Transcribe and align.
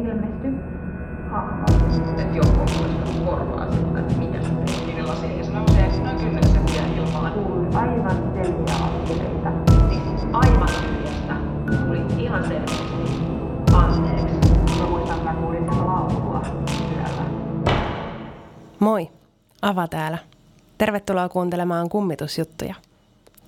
ilmesty 0.00 0.54
hahmo. 1.30 1.64
että 2.10 2.36
joku 2.36 2.60
korvaa 3.24 3.70
sitä, 3.70 4.00
että 4.00 4.14
mikä 4.18 4.42
se 4.42 4.48
on 4.48 4.64
niin 4.86 5.08
lasia. 5.08 5.36
Ja 5.36 5.44
se 5.44 5.52
nousee 5.52 6.00
noin 6.04 6.16
10 6.16 6.48
senttiä 6.48 6.82
ilmaan. 6.96 7.32
Kuului 7.32 7.66
aivan 7.74 8.16
selviä 8.34 8.74
askeleita. 8.74 9.52
Siis 9.88 10.26
aivan 10.32 10.68
tyhjästä. 10.68 11.34
Tuli 11.86 12.22
ihan 12.22 12.44
selvästi 12.44 12.86
anteeksi. 13.74 14.50
Mä 14.80 14.86
muistan, 14.88 15.24
mä 15.24 15.34
kuulin 15.34 15.62
sieltä 15.62 15.86
laulua 15.86 16.42
yöllä. 16.94 17.22
Moi, 18.80 19.08
Ava 19.62 19.88
täällä. 19.88 20.18
Tervetuloa 20.78 21.28
kuuntelemaan 21.28 21.88
kummitusjuttuja. 21.88 22.74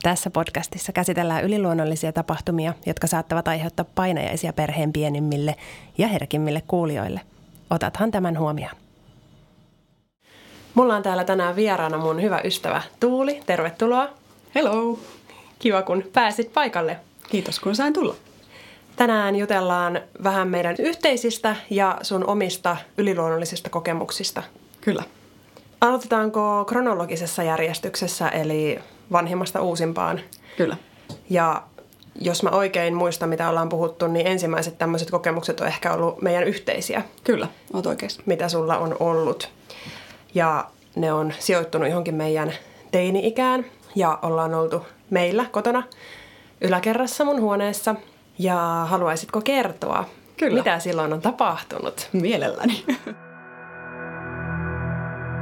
Tässä 0.02 0.30
podcastissa 0.30 0.92
käsitellään 0.92 1.44
yliluonnollisia 1.44 2.12
tapahtumia, 2.12 2.74
jotka 2.86 3.06
saattavat 3.06 3.48
aiheuttaa 3.48 3.86
painajaisia 3.94 4.52
perheen 4.52 4.92
pienimmille 4.92 5.54
ja 5.98 6.08
herkimmille 6.08 6.62
kuulijoille. 6.66 7.20
Otathan 7.70 8.10
tämän 8.10 8.38
huomioon. 8.38 8.76
Mulla 10.74 10.96
on 10.96 11.02
täällä 11.02 11.24
tänään 11.24 11.56
vieraana 11.56 11.98
mun 11.98 12.22
hyvä 12.22 12.40
ystävä 12.44 12.82
Tuuli. 13.00 13.40
Tervetuloa. 13.46 14.08
Hello! 14.54 14.98
Kiva, 15.58 15.82
kun 15.82 16.04
pääsit 16.12 16.52
paikalle. 16.52 16.96
Kiitos, 17.30 17.60
kun 17.60 17.76
sain 17.76 17.92
tulla. 17.92 18.14
Tänään 18.96 19.36
jutellaan 19.36 20.00
vähän 20.24 20.48
meidän 20.48 20.76
yhteisistä 20.78 21.56
ja 21.70 21.98
sun 22.02 22.26
omista 22.26 22.76
yliluonnollisista 22.98 23.70
kokemuksista. 23.70 24.42
Kyllä. 24.80 25.02
Aloitetaanko 25.80 26.64
kronologisessa 26.64 27.42
järjestyksessä, 27.42 28.28
eli 28.28 28.78
vanhimmasta 29.12 29.62
uusimpaan? 29.62 30.20
Kyllä. 30.56 30.76
Ja 31.30 31.62
jos 32.20 32.42
mä 32.42 32.50
oikein 32.50 32.94
muistan, 32.94 33.28
mitä 33.28 33.48
ollaan 33.48 33.68
puhuttu, 33.68 34.06
niin 34.06 34.26
ensimmäiset 34.26 34.78
tämmöiset 34.78 35.10
kokemukset 35.10 35.60
on 35.60 35.66
ehkä 35.66 35.92
ollut 35.92 36.22
meidän 36.22 36.44
yhteisiä, 36.44 37.02
Kyllä, 37.24 37.48
oot 37.72 37.86
oikeassa. 37.86 38.22
mitä 38.26 38.48
sulla 38.48 38.78
on 38.78 38.96
ollut. 39.00 39.48
Ja 40.34 40.64
ne 40.96 41.12
on 41.12 41.32
sijoittunut 41.38 41.88
johonkin 41.88 42.14
meidän 42.14 42.52
teini-ikään 42.90 43.64
ja 43.94 44.18
ollaan 44.22 44.54
oltu 44.54 44.86
meillä 45.10 45.44
kotona 45.50 45.82
yläkerrassa 46.60 47.24
mun 47.24 47.40
huoneessa. 47.40 47.94
Ja 48.38 48.86
haluaisitko 48.88 49.40
kertoa, 49.40 50.04
Kyllä. 50.36 50.58
mitä 50.58 50.78
silloin 50.78 51.12
on 51.12 51.20
tapahtunut? 51.22 52.08
Mielelläni. 52.12 52.84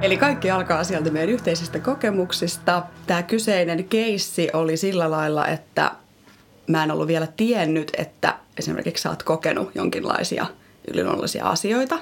Eli 0.02 0.16
kaikki 0.16 0.50
alkaa 0.50 0.84
sieltä 0.84 1.11
meidän 1.11 1.30
yhteisistä 1.30 1.78
kokemuksista. 1.78 2.83
Tämä 3.06 3.22
kyseinen 3.22 3.84
keissi 3.84 4.48
oli 4.53 4.77
sillä 4.77 5.11
lailla, 5.11 5.47
että 5.47 5.92
mä 6.66 6.84
en 6.84 6.91
ollut 6.91 7.06
vielä 7.06 7.28
tiennyt, 7.36 7.92
että 7.97 8.38
esimerkiksi 8.58 9.03
sä 9.03 9.11
oot 9.11 9.22
kokenut 9.22 9.70
jonkinlaisia 9.75 10.47
yliluonnollisia 10.92 11.44
asioita. 11.48 11.98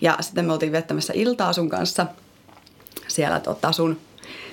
Ja 0.00 0.16
sitten 0.20 0.44
me 0.44 0.52
oltiin 0.52 0.72
viettämässä 0.72 1.12
iltaa 1.16 1.52
sun 1.52 1.68
kanssa 1.68 2.06
siellä 3.08 3.40
tota 3.40 3.72
sun 3.72 3.98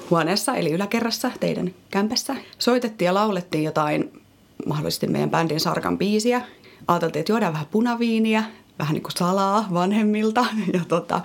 huoneessa, 0.09 0.55
eli 0.55 0.71
yläkerrassa 0.71 1.31
teidän 1.39 1.73
kämpässä. 1.91 2.35
Soitettiin 2.59 3.05
ja 3.05 3.13
laulettiin 3.13 3.63
jotain 3.63 4.21
mahdollisesti 4.65 5.07
meidän 5.07 5.29
bändin 5.29 5.59
Sarkan 5.59 5.97
biisiä. 5.97 6.41
Ajateltiin, 6.87 7.19
että 7.19 7.31
juodaan 7.31 7.53
vähän 7.53 7.67
punaviiniä, 7.71 8.43
vähän 8.79 8.93
niin 8.93 9.03
kuin 9.03 9.17
salaa 9.17 9.67
vanhemmilta. 9.73 10.45
Ja 10.73 10.79
tota, 10.87 11.21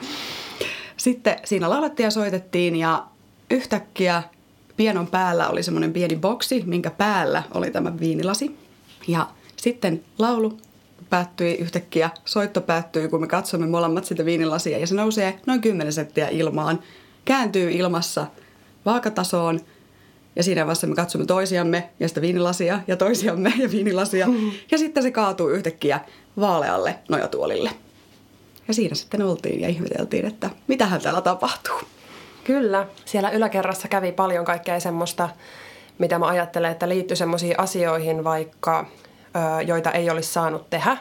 sitten 1.09 1.37
siinä 1.45 1.70
laulettiin 1.70 2.05
ja 2.05 2.11
soitettiin 2.11 2.77
ja 2.77 3.05
yhtäkkiä 3.51 4.23
pianon 4.77 5.06
päällä 5.06 5.48
oli 5.48 5.62
semmoinen 5.62 5.92
pieni 5.92 6.17
boksi, 6.17 6.62
minkä 6.67 6.91
päällä 6.91 7.42
oli 7.55 7.70
tämä 7.70 7.98
viinilasi. 8.00 8.56
Ja 9.09 9.27
sitten 9.56 10.05
laulu 10.19 10.59
päättyi 11.11 11.55
yhtäkkiä, 11.55 12.11
soitto 12.25 12.61
päättyi, 12.61 13.09
kun 13.09 13.20
me 13.20 13.27
katsomme 13.27 13.67
molemmat 13.67 14.05
sitä 14.05 14.25
viinilasia 14.25 14.78
ja 14.78 14.87
se 14.87 14.95
nousee 14.95 15.41
noin 15.47 15.61
10 15.61 15.92
senttiä 15.92 16.28
ilmaan, 16.28 16.78
kääntyy 17.25 17.70
ilmassa 17.70 18.27
vaakatasoon 18.87 19.61
ja 20.37 20.43
siinä 20.43 20.66
vaiheessa 20.66 20.87
me 20.87 20.94
katsomme 20.94 21.27
toisiamme 21.27 21.91
ja 22.00 22.09
sitä 22.09 22.21
viinilasia 22.21 22.81
ja 22.87 22.97
toisiamme 22.97 23.53
ja 23.59 23.71
viinilasia 23.71 24.28
ja 24.71 24.78
sitten 24.78 25.03
se 25.03 25.11
kaatuu 25.11 25.49
yhtäkkiä 25.49 26.00
vaalealle 26.41 26.99
nojatuolille. 27.09 27.71
Ja 28.69 28.75
siinä 28.75 28.95
sitten 28.95 29.23
oltiin 29.23 29.61
ja 29.61 29.69
ihmeteltiin, 29.69 30.27
että 30.27 30.51
mitähän 30.67 31.01
täällä 31.01 31.21
tapahtuu. 31.21 31.81
Kyllä, 32.45 32.87
siellä 33.05 33.31
yläkerrassa 33.31 33.89
kävi 33.89 34.12
paljon 34.12 34.45
kaikkea 34.45 34.81
semmoista, 34.81 35.29
mitä 35.99 36.19
mä 36.19 36.27
ajattelen, 36.27 36.73
että 36.73 36.89
liittyy 36.89 37.17
semmoisiin 37.17 37.61
asioihin 37.61 38.25
vaikka, 38.25 38.87
joita 39.67 39.91
ei 39.91 40.11
olisi 40.11 40.33
saanut 40.33 40.71
tehdä. 40.71 40.97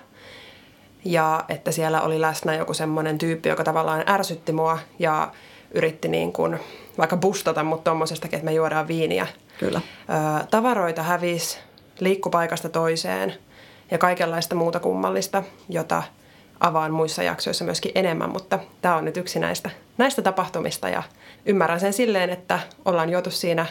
Ja 1.05 1.45
että 1.49 1.71
siellä 1.71 2.01
oli 2.01 2.21
läsnä 2.21 2.55
joku 2.55 2.73
semmoinen 2.73 3.17
tyyppi, 3.17 3.49
joka 3.49 3.63
tavallaan 3.63 4.03
ärsytti 4.09 4.51
mua 4.51 4.79
ja 4.99 5.31
yritti 5.71 6.07
niin 6.07 6.33
kuin 6.33 6.59
vaikka 6.97 7.17
bustata 7.17 7.63
mut 7.63 7.83
tommosestakin, 7.83 8.37
että 8.37 8.45
me 8.45 8.53
juodaan 8.53 8.87
viiniä. 8.87 9.27
Kyllä. 9.59 9.81
Tavaroita 10.51 11.03
hävisi 11.03 11.57
liikkupaikasta 11.99 12.69
toiseen 12.69 13.33
ja 13.91 13.97
kaikenlaista 13.97 14.55
muuta 14.55 14.79
kummallista, 14.79 15.43
jota 15.69 16.03
avaan 16.59 16.91
muissa 16.91 17.23
jaksoissa 17.23 17.65
myöskin 17.65 17.91
enemmän, 17.95 18.29
mutta 18.29 18.59
tämä 18.81 18.95
on 18.95 19.05
nyt 19.05 19.17
yksi 19.17 19.39
näistä, 19.39 19.69
näistä 19.97 20.21
tapahtumista 20.21 20.89
ja 20.89 21.03
ymmärrän 21.45 21.79
sen 21.79 21.93
silleen, 21.93 22.29
että 22.29 22.59
ollaan 22.85 23.09
juotu 23.09 23.31
siinä 23.31 23.65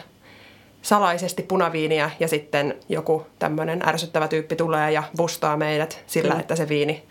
salaisesti 0.81 1.43
punaviiniä 1.43 2.11
ja 2.19 2.27
sitten 2.27 2.75
joku 2.89 3.27
tämmöinen 3.39 3.87
ärsyttävä 3.87 4.27
tyyppi 4.27 4.55
tulee 4.55 4.91
ja 4.91 5.03
bustaa 5.17 5.57
meidät 5.57 6.03
sillä, 6.07 6.29
Kyllä. 6.29 6.41
että 6.41 6.55
se 6.55 6.69
viini 6.69 7.03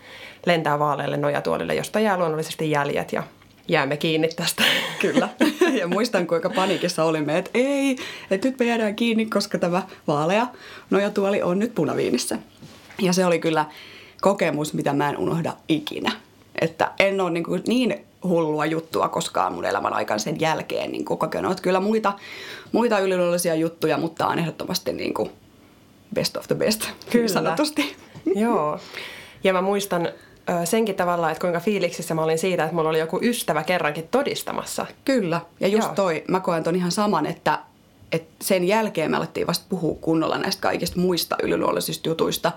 lentää 0.45 0.79
vaaleille 0.79 1.17
nojatuolille, 1.17 1.75
josta 1.75 1.99
jää 1.99 2.17
luonnollisesti 2.17 2.71
jäljet 2.71 3.13
ja 3.13 3.23
jäämme 3.67 3.97
kiinni 3.97 4.27
tästä. 4.27 4.63
Kyllä. 5.01 5.29
Ja 5.79 5.87
muistan, 5.87 6.27
kuinka 6.27 6.49
panikissa 6.49 7.03
olimme, 7.03 7.37
että 7.37 7.51
ei, 7.53 7.97
että 8.31 8.47
nyt 8.47 8.59
me 8.59 8.65
jäädään 8.65 8.95
kiinni, 8.95 9.25
koska 9.25 9.57
tämä 9.57 9.81
vaalea 10.07 10.47
nojatuoli 10.89 11.41
on 11.41 11.59
nyt 11.59 11.75
punaviinissä. 11.75 12.37
Ja 13.01 13.13
se 13.13 13.25
oli 13.25 13.39
kyllä 13.39 13.65
kokemus, 14.27 14.73
mitä 14.73 14.93
mä 14.93 15.09
en 15.09 15.17
unohda 15.17 15.53
ikinä. 15.69 16.11
Että 16.61 16.91
en 16.99 17.21
ole 17.21 17.31
niin, 17.31 17.43
kuin 17.43 17.63
niin 17.67 18.05
hullua 18.23 18.65
juttua 18.65 19.09
koskaan 19.09 19.53
mun 19.53 19.65
elämän 19.65 19.93
aikana 19.93 20.17
sen 20.17 20.39
jälkeen 20.39 20.91
niin 20.91 21.05
kuin 21.05 21.17
kokenut. 21.17 21.51
Että 21.51 21.63
kyllä 21.63 21.79
muita, 21.79 22.13
muita 22.71 22.99
yliluonnollisia 22.99 23.55
juttuja, 23.55 23.97
mutta 23.97 24.27
on 24.27 24.39
ehdottomasti 24.39 24.93
niin 24.93 25.13
kuin 25.13 25.29
best 26.13 26.37
of 26.37 26.47
the 26.47 26.55
best, 26.55 26.89
Kyllä. 27.09 27.27
sanotusti. 27.27 27.95
Joo. 28.35 28.79
Ja 29.43 29.53
mä 29.53 29.61
muistan 29.61 30.09
senkin 30.63 30.95
tavalla, 30.95 31.31
että 31.31 31.41
kuinka 31.41 31.59
fiiliksissä 31.59 32.13
mä 32.13 32.23
olin 32.23 32.39
siitä, 32.39 32.63
että 32.63 32.75
mulla 32.75 32.89
oli 32.89 32.99
joku 32.99 33.19
ystävä 33.21 33.63
kerrankin 33.63 34.07
todistamassa. 34.07 34.85
Kyllä. 35.05 35.41
Ja 35.59 35.67
just 35.67 35.87
Joo. 35.87 35.95
toi, 35.95 36.23
mä 36.27 36.39
koen 36.39 36.63
ton 36.63 36.75
ihan 36.75 36.91
saman, 36.91 37.25
että, 37.25 37.59
että 38.11 38.35
sen 38.41 38.63
jälkeen 38.63 39.11
me 39.11 39.17
alettiin 39.17 39.47
vasta 39.47 39.65
puhua 39.69 39.97
kunnolla 40.01 40.37
näistä 40.37 40.61
kaikista 40.61 40.99
muista 40.99 41.35
yliluonnollisista 41.43 42.09
jutuista, 42.09 42.51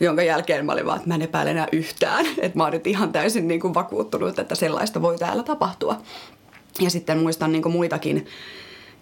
jonka 0.00 0.22
jälkeen 0.22 0.66
mä 0.66 0.72
olin 0.72 0.86
vaan, 0.86 0.96
että 0.96 1.08
mä 1.08 1.14
en 1.14 1.22
epäile 1.22 1.50
enää 1.50 1.68
yhtään. 1.72 2.26
Että 2.42 2.58
mä 2.58 2.62
oon 2.62 2.72
nyt 2.72 2.86
ihan 2.86 3.12
täysin 3.12 3.48
niin 3.48 3.60
kuin 3.60 3.74
vakuuttunut, 3.74 4.38
että 4.38 4.54
sellaista 4.54 5.02
voi 5.02 5.18
täällä 5.18 5.42
tapahtua. 5.42 6.02
Ja 6.80 6.90
sitten 6.90 7.18
muistan 7.18 7.52
niin 7.52 7.62
kuin 7.62 7.72
muitakin 7.72 8.26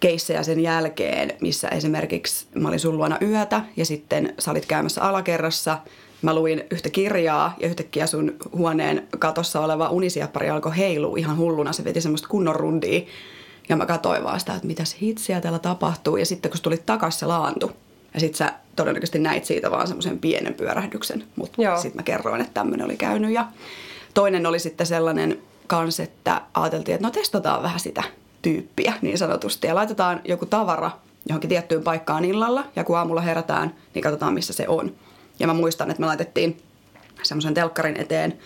keissejä 0.01 0.43
sen 0.43 0.61
jälkeen, 0.61 1.33
missä 1.41 1.69
esimerkiksi 1.69 2.47
mä 2.55 2.69
olin 2.69 2.81
sun 2.81 2.97
luona 2.97 3.19
yötä 3.23 3.61
ja 3.77 3.85
sitten 3.85 4.35
sä 4.39 4.51
olit 4.51 4.67
käymässä 4.67 5.03
alakerrassa. 5.03 5.79
Mä 6.23 6.35
luin 6.35 6.65
yhtä 6.71 6.91
kirjaa 6.91 7.55
ja 7.61 7.69
yhtäkkiä 7.69 8.07
sun 8.07 8.35
huoneen 8.53 9.09
katossa 9.19 9.61
oleva 9.61 9.89
unisieppari 9.89 10.51
alkoi 10.51 10.77
heilua 10.77 11.17
ihan 11.17 11.37
hulluna. 11.37 11.73
Se 11.73 11.85
veti 11.85 12.01
semmoista 12.01 12.29
kunnon 12.29 12.57
rundia. 12.57 13.01
Ja 13.69 13.77
mä 13.77 13.87
katsoin 13.87 14.25
vaan 14.25 14.41
sitä, 14.41 14.55
että 14.55 14.67
mitäs 14.67 14.97
hitsiä 15.01 15.41
täällä 15.41 15.59
tapahtuu. 15.59 16.17
Ja 16.17 16.27
sitten 16.27 16.51
kun 16.51 16.59
sä 16.59 16.63
tulit 16.63 16.87
takas, 16.87 17.19
se 17.19 17.27
laantu. 17.27 17.73
Ja 18.15 18.21
sitten 18.21 18.39
sä 18.39 18.53
todennäköisesti 18.77 19.19
näit 19.19 19.45
siitä 19.45 19.71
vaan 19.71 19.87
semmoisen 19.87 20.19
pienen 20.19 20.55
pyörähdyksen. 20.55 21.25
Mutta 21.37 21.57
sitten 21.77 21.99
mä 21.99 22.03
kerroin, 22.03 22.41
että 22.41 22.55
tämmöinen 22.55 22.85
oli 22.85 22.97
käynyt. 22.97 23.31
Ja 23.31 23.47
toinen 24.15 24.47
oli 24.47 24.59
sitten 24.59 24.87
sellainen 24.87 25.39
kans, 25.67 26.01
että 26.01 26.43
ajateltiin, 26.55 26.95
että 26.95 27.07
no 27.07 27.11
testataan 27.11 27.63
vähän 27.63 27.81
sitä 27.81 28.03
tyyppiä 28.43 28.95
niin 29.03 29.19
sanotusti. 29.19 29.67
Ja 29.67 29.75
laitetaan 29.75 30.21
joku 30.25 30.47
tavara 30.47 30.91
johonkin 31.29 31.49
tiettyyn 31.49 31.83
paikkaan 31.83 32.25
illalla. 32.25 32.65
Ja 32.77 32.85
kun 32.85 32.99
aamulla 32.99 33.21
herätään, 33.21 33.75
niin 33.95 34.03
katsotaan 34.03 34.35
missä 34.35 34.53
se 34.53 34.69
on. 34.69 34.95
Ja 35.39 35.47
mä 35.47 35.55
muistan, 35.55 35.91
että 35.91 36.01
me 36.01 36.07
laitettiin 36.07 36.63
semmoisen 37.23 37.55
telkkarin 37.55 38.01
eteen 38.01 38.39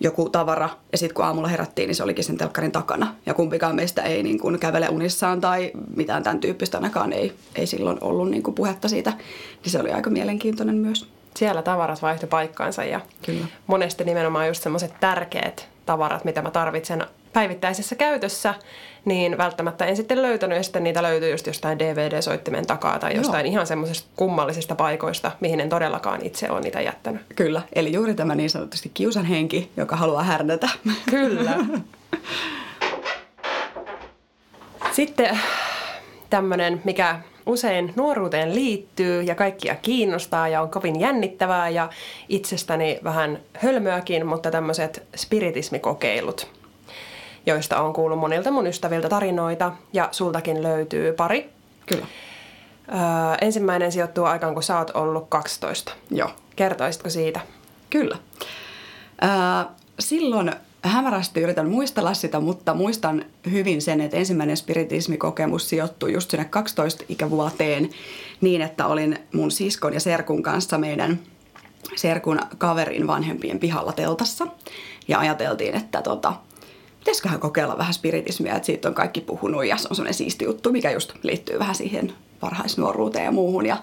joku 0.00 0.28
tavara. 0.28 0.68
Ja 0.92 0.98
sitten 0.98 1.14
kun 1.14 1.24
aamulla 1.24 1.48
herättiin, 1.48 1.86
niin 1.86 1.94
se 1.94 2.02
olikin 2.02 2.24
sen 2.24 2.38
telkkarin 2.38 2.72
takana. 2.72 3.14
Ja 3.26 3.34
kumpikaan 3.34 3.76
meistä 3.76 4.02
ei 4.02 4.22
niin 4.22 4.38
kuin 4.38 4.58
kävele 4.58 4.88
unissaan 4.88 5.40
tai 5.40 5.70
mitään 5.96 6.22
tämän 6.22 6.40
tyyppistä 6.40 6.78
ainakaan 6.78 7.12
ei, 7.12 7.32
ei 7.54 7.66
silloin 7.66 7.98
ollut 8.00 8.30
niin 8.30 8.42
kuin 8.42 8.54
puhetta 8.54 8.88
siitä. 8.88 9.12
Niin 9.64 9.72
se 9.72 9.80
oli 9.80 9.92
aika 9.92 10.10
mielenkiintoinen 10.10 10.76
myös. 10.76 11.08
Siellä 11.36 11.62
tavarat 11.62 12.02
vaihtoi 12.02 12.28
paikkaansa 12.28 12.84
ja 12.84 13.00
Kyllä. 13.26 13.46
monesti 13.66 14.04
nimenomaan 14.04 14.48
just 14.48 14.62
semmoiset 14.62 14.94
tärkeät 15.00 15.68
tavarat, 15.86 16.24
mitä 16.24 16.42
mä 16.42 16.50
tarvitsen 16.50 17.04
päivittäisessä 17.38 17.94
käytössä, 17.96 18.54
niin 19.04 19.38
välttämättä 19.38 19.84
en 19.84 19.96
sitten 19.96 20.22
löytänyt 20.22 20.56
ja 20.56 20.62
sitten 20.62 20.84
niitä 20.84 21.02
löytyy 21.02 21.30
just 21.30 21.46
jostain 21.46 21.78
DVD-soittimen 21.78 22.66
takaa 22.66 22.98
tai 22.98 23.16
jostain 23.16 23.46
Joo. 23.46 23.52
ihan 23.52 23.66
semmoisista 23.66 24.08
kummallisista 24.16 24.74
paikoista, 24.74 25.30
mihin 25.40 25.60
en 25.60 25.68
todellakaan 25.68 26.20
itse 26.22 26.50
ole 26.50 26.60
niitä 26.60 26.80
jättänyt. 26.80 27.22
Kyllä, 27.36 27.62
eli 27.72 27.92
juuri 27.92 28.14
tämä 28.14 28.34
niin 28.34 28.50
sanotusti 28.50 28.90
kiusan 28.94 29.24
henki, 29.24 29.70
joka 29.76 29.96
haluaa 29.96 30.22
härnätä. 30.22 30.68
Kyllä. 31.10 31.56
Sitten 34.92 35.38
tämmöinen, 36.30 36.80
mikä 36.84 37.20
usein 37.46 37.92
nuoruuteen 37.96 38.54
liittyy 38.54 39.22
ja 39.22 39.34
kaikkia 39.34 39.74
kiinnostaa 39.74 40.48
ja 40.48 40.62
on 40.62 40.70
kovin 40.70 41.00
jännittävää 41.00 41.68
ja 41.68 41.88
itsestäni 42.28 42.98
vähän 43.04 43.38
hölmöäkin, 43.54 44.26
mutta 44.26 44.50
tämmöiset 44.50 45.02
spiritismikokeilut, 45.16 46.57
joista 47.48 47.80
on 47.80 47.92
kuullut 47.92 48.18
monilta 48.18 48.50
mun 48.50 48.66
ystäviltä 48.66 49.08
tarinoita 49.08 49.72
ja 49.92 50.08
sultakin 50.10 50.62
löytyy 50.62 51.12
pari. 51.12 51.50
Kyllä. 51.86 52.06
Öö, 52.88 52.98
ensimmäinen 53.40 53.92
sijoittuu 53.92 54.24
aikaan, 54.24 54.54
kun 54.54 54.62
sä 54.62 54.78
oot 54.78 54.90
ollut 54.94 55.26
12. 55.28 55.92
Joo. 56.10 56.30
Kertoisitko 56.56 57.10
siitä? 57.10 57.40
Kyllä. 57.90 58.16
Ää, 59.20 59.66
silloin 59.98 60.52
hämärästi 60.82 61.40
yritän 61.40 61.68
muistella 61.68 62.14
sitä, 62.14 62.40
mutta 62.40 62.74
muistan 62.74 63.24
hyvin 63.50 63.82
sen, 63.82 64.00
että 64.00 64.16
ensimmäinen 64.16 64.56
spiritismikokemus 64.56 65.68
sijoittui 65.68 66.12
just 66.12 66.30
sinne 66.30 66.44
12 66.44 67.04
ikävuoteen 67.08 67.90
niin, 68.40 68.62
että 68.62 68.86
olin 68.86 69.18
mun 69.34 69.50
siskon 69.50 69.94
ja 69.94 70.00
serkun 70.00 70.42
kanssa 70.42 70.78
meidän 70.78 71.18
serkun 71.96 72.40
kaverin 72.58 73.06
vanhempien 73.06 73.58
pihalla 73.58 73.92
teltassa. 73.92 74.46
Ja 75.08 75.18
ajateltiin, 75.18 75.74
että 75.74 76.02
tota, 76.02 76.34
pitäisiköhän 77.08 77.40
kokeilla 77.40 77.78
vähän 77.78 77.94
spiritismiä, 77.94 78.54
että 78.54 78.66
siitä 78.66 78.88
on 78.88 78.94
kaikki 78.94 79.20
puhunut 79.20 79.66
ja 79.66 79.76
se 79.76 79.88
on 79.90 79.96
semmoinen 79.96 80.14
siisti 80.14 80.44
juttu, 80.44 80.72
mikä 80.72 80.90
just 80.90 81.12
liittyy 81.22 81.58
vähän 81.58 81.74
siihen 81.74 82.12
varhaisnuoruuteen 82.42 83.24
ja 83.24 83.32
muuhun. 83.32 83.66
Ja 83.66 83.76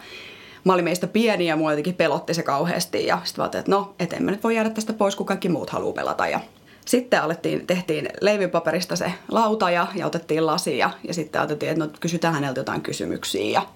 mä 0.64 0.74
olin 0.74 0.84
meistä 0.84 1.08
pieni 1.08 1.48
ja 1.48 1.56
mua 1.56 1.72
jotenkin 1.72 1.96
pelotti 1.96 2.34
se 2.34 2.44
kauheasti 2.44 3.06
ja 3.06 3.22
sitten 3.24 3.44
ajattelin, 3.44 3.62
että 3.62 3.72
no, 3.72 3.96
et 4.00 4.14
en 4.14 4.24
mä 4.24 4.32
nyt 4.32 4.44
voi 4.44 4.56
jäädä 4.56 4.70
tästä 4.70 4.94
pois, 4.94 5.16
kun 5.16 5.26
kaikki 5.26 5.50
muut 5.50 5.70
haluaa 5.70 5.94
pelata. 5.94 6.28
Ja 6.28 6.40
sitten 6.86 7.22
alettiin, 7.22 7.68
tehtiin 7.68 8.10
leivinpaperista 8.22 8.96
se 8.96 9.14
lauta 9.32 9.72
ja, 9.72 9.88
ja 9.96 10.06
otettiin 10.06 10.46
lasi 10.46 10.78
ja, 10.78 10.90
ja 11.08 11.14
sitten 11.14 11.42
ajateltiin, 11.42 11.72
että 11.72 11.86
no 11.86 11.92
kysytään 12.00 12.34
häneltä 12.34 12.60
jotain 12.60 12.82
kysymyksiä 12.82 13.52
ja, 13.52 13.68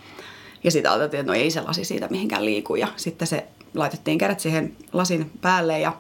ja 0.64 0.72
sitten 0.72 0.92
ajateltiin, 0.92 1.20
että 1.20 1.32
no 1.32 1.38
ei 1.38 1.52
se 1.52 1.62
lasi 1.62 1.86
siitä 1.86 2.08
mihinkään 2.10 2.46
liiku 2.46 2.76
ja 2.76 2.88
sitten 2.96 3.28
se 3.28 3.48
laitettiin 3.74 4.18
kädet 4.18 4.40
siihen 4.40 4.76
lasin 4.94 5.32
päälle 5.42 5.80
ja 5.80 5.94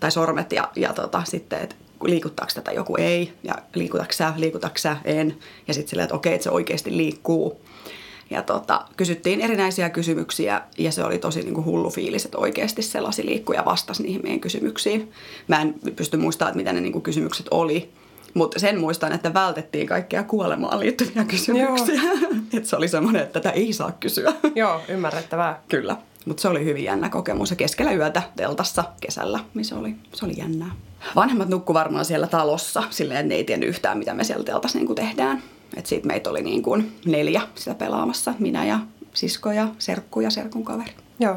tai 0.00 0.10
sormet 0.10 0.52
ja, 0.52 0.70
ja 0.76 0.92
tota, 0.92 1.22
sitten, 1.24 1.60
että 1.60 1.74
liikuttaako 2.02 2.52
tätä 2.54 2.72
joku 2.72 2.96
ei 2.96 3.32
ja 3.42 3.54
liikutaanko 3.74 4.12
sä, 4.12 4.34
liikutaanko 4.36 4.78
sä, 4.78 4.96
en. 5.04 5.36
Ja 5.68 5.74
sitten 5.74 5.90
silleen, 5.90 6.04
että 6.04 6.14
okei, 6.14 6.34
että 6.34 6.44
se 6.44 6.50
oikeasti 6.50 6.96
liikkuu. 6.96 7.60
Ja 8.30 8.42
tota, 8.42 8.84
kysyttiin 8.96 9.40
erinäisiä 9.40 9.90
kysymyksiä 9.90 10.62
ja 10.78 10.92
se 10.92 11.04
oli 11.04 11.18
tosi 11.18 11.42
niin 11.42 11.54
kuin 11.54 11.64
hullu 11.64 11.90
fiilis, 11.90 12.24
että 12.24 12.38
oikeasti 12.38 12.82
se 12.82 13.00
lasi 13.00 13.26
liikkui 13.26 13.56
ja 13.56 13.64
vastasi 13.64 14.02
niihin 14.02 14.22
meidän 14.22 14.40
kysymyksiin. 14.40 15.12
Mä 15.48 15.60
en 15.60 15.74
pysty 15.96 16.16
muistamaan, 16.16 16.50
että 16.50 16.58
mitä 16.58 16.72
ne 16.72 16.80
niin 16.80 16.92
kuin 16.92 17.02
kysymykset 17.02 17.46
oli, 17.50 17.90
mutta 18.34 18.58
sen 18.58 18.80
muistan, 18.80 19.12
että 19.12 19.34
vältettiin 19.34 19.86
kaikkea 19.86 20.22
kuolemaan 20.22 20.80
liittyviä 20.80 21.24
kysymyksiä. 21.24 22.00
että 22.56 22.68
se 22.68 22.76
oli 22.76 22.88
semmoinen, 22.88 23.22
että 23.22 23.40
tätä 23.40 23.50
ei 23.50 23.72
saa 23.72 23.92
kysyä. 23.92 24.32
Joo, 24.54 24.80
ymmärrettävää. 24.88 25.62
Kyllä. 25.68 25.96
Mutta 26.24 26.40
se 26.40 26.48
oli 26.48 26.64
hyvin 26.64 26.84
jännä 26.84 27.08
kokemus 27.08 27.50
ja 27.50 27.56
keskellä 27.56 27.92
yötä 27.92 28.22
teltassa 28.36 28.84
kesällä, 29.00 29.40
niin 29.54 29.64
se 29.64 29.74
oli, 29.74 29.94
se 30.12 30.24
oli 30.24 30.34
jännää. 30.36 30.70
Vanhemmat 31.16 31.48
nukku 31.48 31.74
varmaan 31.74 32.04
siellä 32.04 32.26
talossa, 32.26 32.82
silleen 32.90 33.20
että 33.20 33.28
ne 33.28 33.34
ei 33.34 33.44
tiennyt 33.44 33.68
yhtään, 33.68 33.98
mitä 33.98 34.14
me 34.14 34.24
siellä 34.24 34.44
teltassa 34.44 34.78
niin 34.78 34.94
tehdään. 34.94 35.42
Et 35.76 35.86
siitä 35.86 36.06
meitä 36.06 36.30
oli 36.30 36.42
niin 36.42 36.62
kuin 36.62 36.92
neljä 37.06 37.42
sitä 37.54 37.74
pelaamassa, 37.74 38.34
minä 38.38 38.64
ja 38.64 38.78
sisko 39.14 39.52
ja 39.52 39.68
serkku 39.78 40.20
ja 40.20 40.30
serkun 40.30 40.64
kaveri. 40.64 40.92
Joo. 41.20 41.36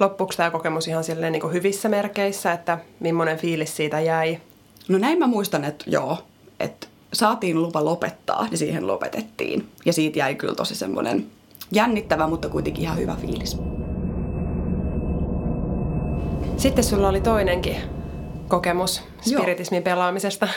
Loppuuko 0.00 0.32
tämä 0.36 0.50
kokemus 0.50 0.88
ihan 0.88 1.04
silleen 1.04 1.32
niin 1.32 1.40
kuin 1.40 1.52
hyvissä 1.52 1.88
merkeissä, 1.88 2.52
että 2.52 2.78
millainen 3.00 3.38
fiilis 3.38 3.76
siitä 3.76 4.00
jäi? 4.00 4.38
No 4.88 4.98
näin 4.98 5.18
mä 5.18 5.26
muistan, 5.26 5.64
että 5.64 5.84
joo, 5.88 6.18
että 6.60 6.86
saatiin 7.12 7.62
lupa 7.62 7.84
lopettaa, 7.84 8.46
niin 8.50 8.58
siihen 8.58 8.86
lopetettiin. 8.86 9.68
Ja 9.84 9.92
siitä 9.92 10.18
jäi 10.18 10.34
kyllä 10.34 10.54
tosi 10.54 10.74
semmoinen 10.74 11.26
jännittävä, 11.72 12.26
mutta 12.26 12.48
kuitenkin 12.48 12.82
ihan 12.82 12.98
hyvä 12.98 13.16
fiilis. 13.20 13.58
Sitten 16.56 16.84
sulla 16.84 17.08
oli 17.08 17.20
toinenkin 17.20 17.76
kokemus 18.50 19.02
Joo. 19.26 19.40
spiritismin 19.40 19.82
pelaamisesta. 19.82 20.48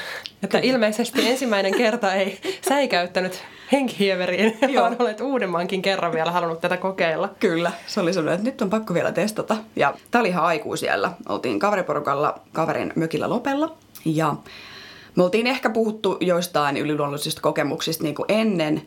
Että 0.43 0.59
ilmeisesti 0.59 1.27
ensimmäinen 1.27 1.75
kerta 1.77 2.13
ei 2.13 2.39
säikäyttänyt 2.69 3.43
henkihieveriin, 3.71 4.57
Joo. 4.69 4.83
vaan 4.83 4.95
olet 4.99 5.21
uudemmankin 5.21 5.81
kerran 5.81 6.13
vielä 6.13 6.31
halunnut 6.31 6.61
tätä 6.61 6.77
kokeilla. 6.77 7.29
Kyllä, 7.39 7.71
se 7.87 7.99
oli 8.01 8.13
semmoinen, 8.13 8.39
että 8.39 8.51
nyt 8.51 8.61
on 8.61 8.69
pakko 8.69 8.93
vielä 8.93 9.11
testata. 9.11 9.57
Ja 9.75 9.93
tää 10.11 10.21
oli 10.21 10.29
ihan 10.29 10.43
aikuisiellä. 10.43 11.11
Oltiin 11.29 11.59
kaveriporukalla 11.59 12.39
kaverin 12.53 12.93
mökillä 12.95 13.29
Lopella 13.29 13.75
ja 14.05 14.35
me 15.15 15.23
oltiin 15.23 15.47
ehkä 15.47 15.69
puhuttu 15.69 16.17
joistain 16.19 16.77
yliluonnollisista 16.77 17.41
kokemuksista 17.41 18.03
niin 18.03 18.15
kuin 18.15 18.25
ennen, 18.29 18.81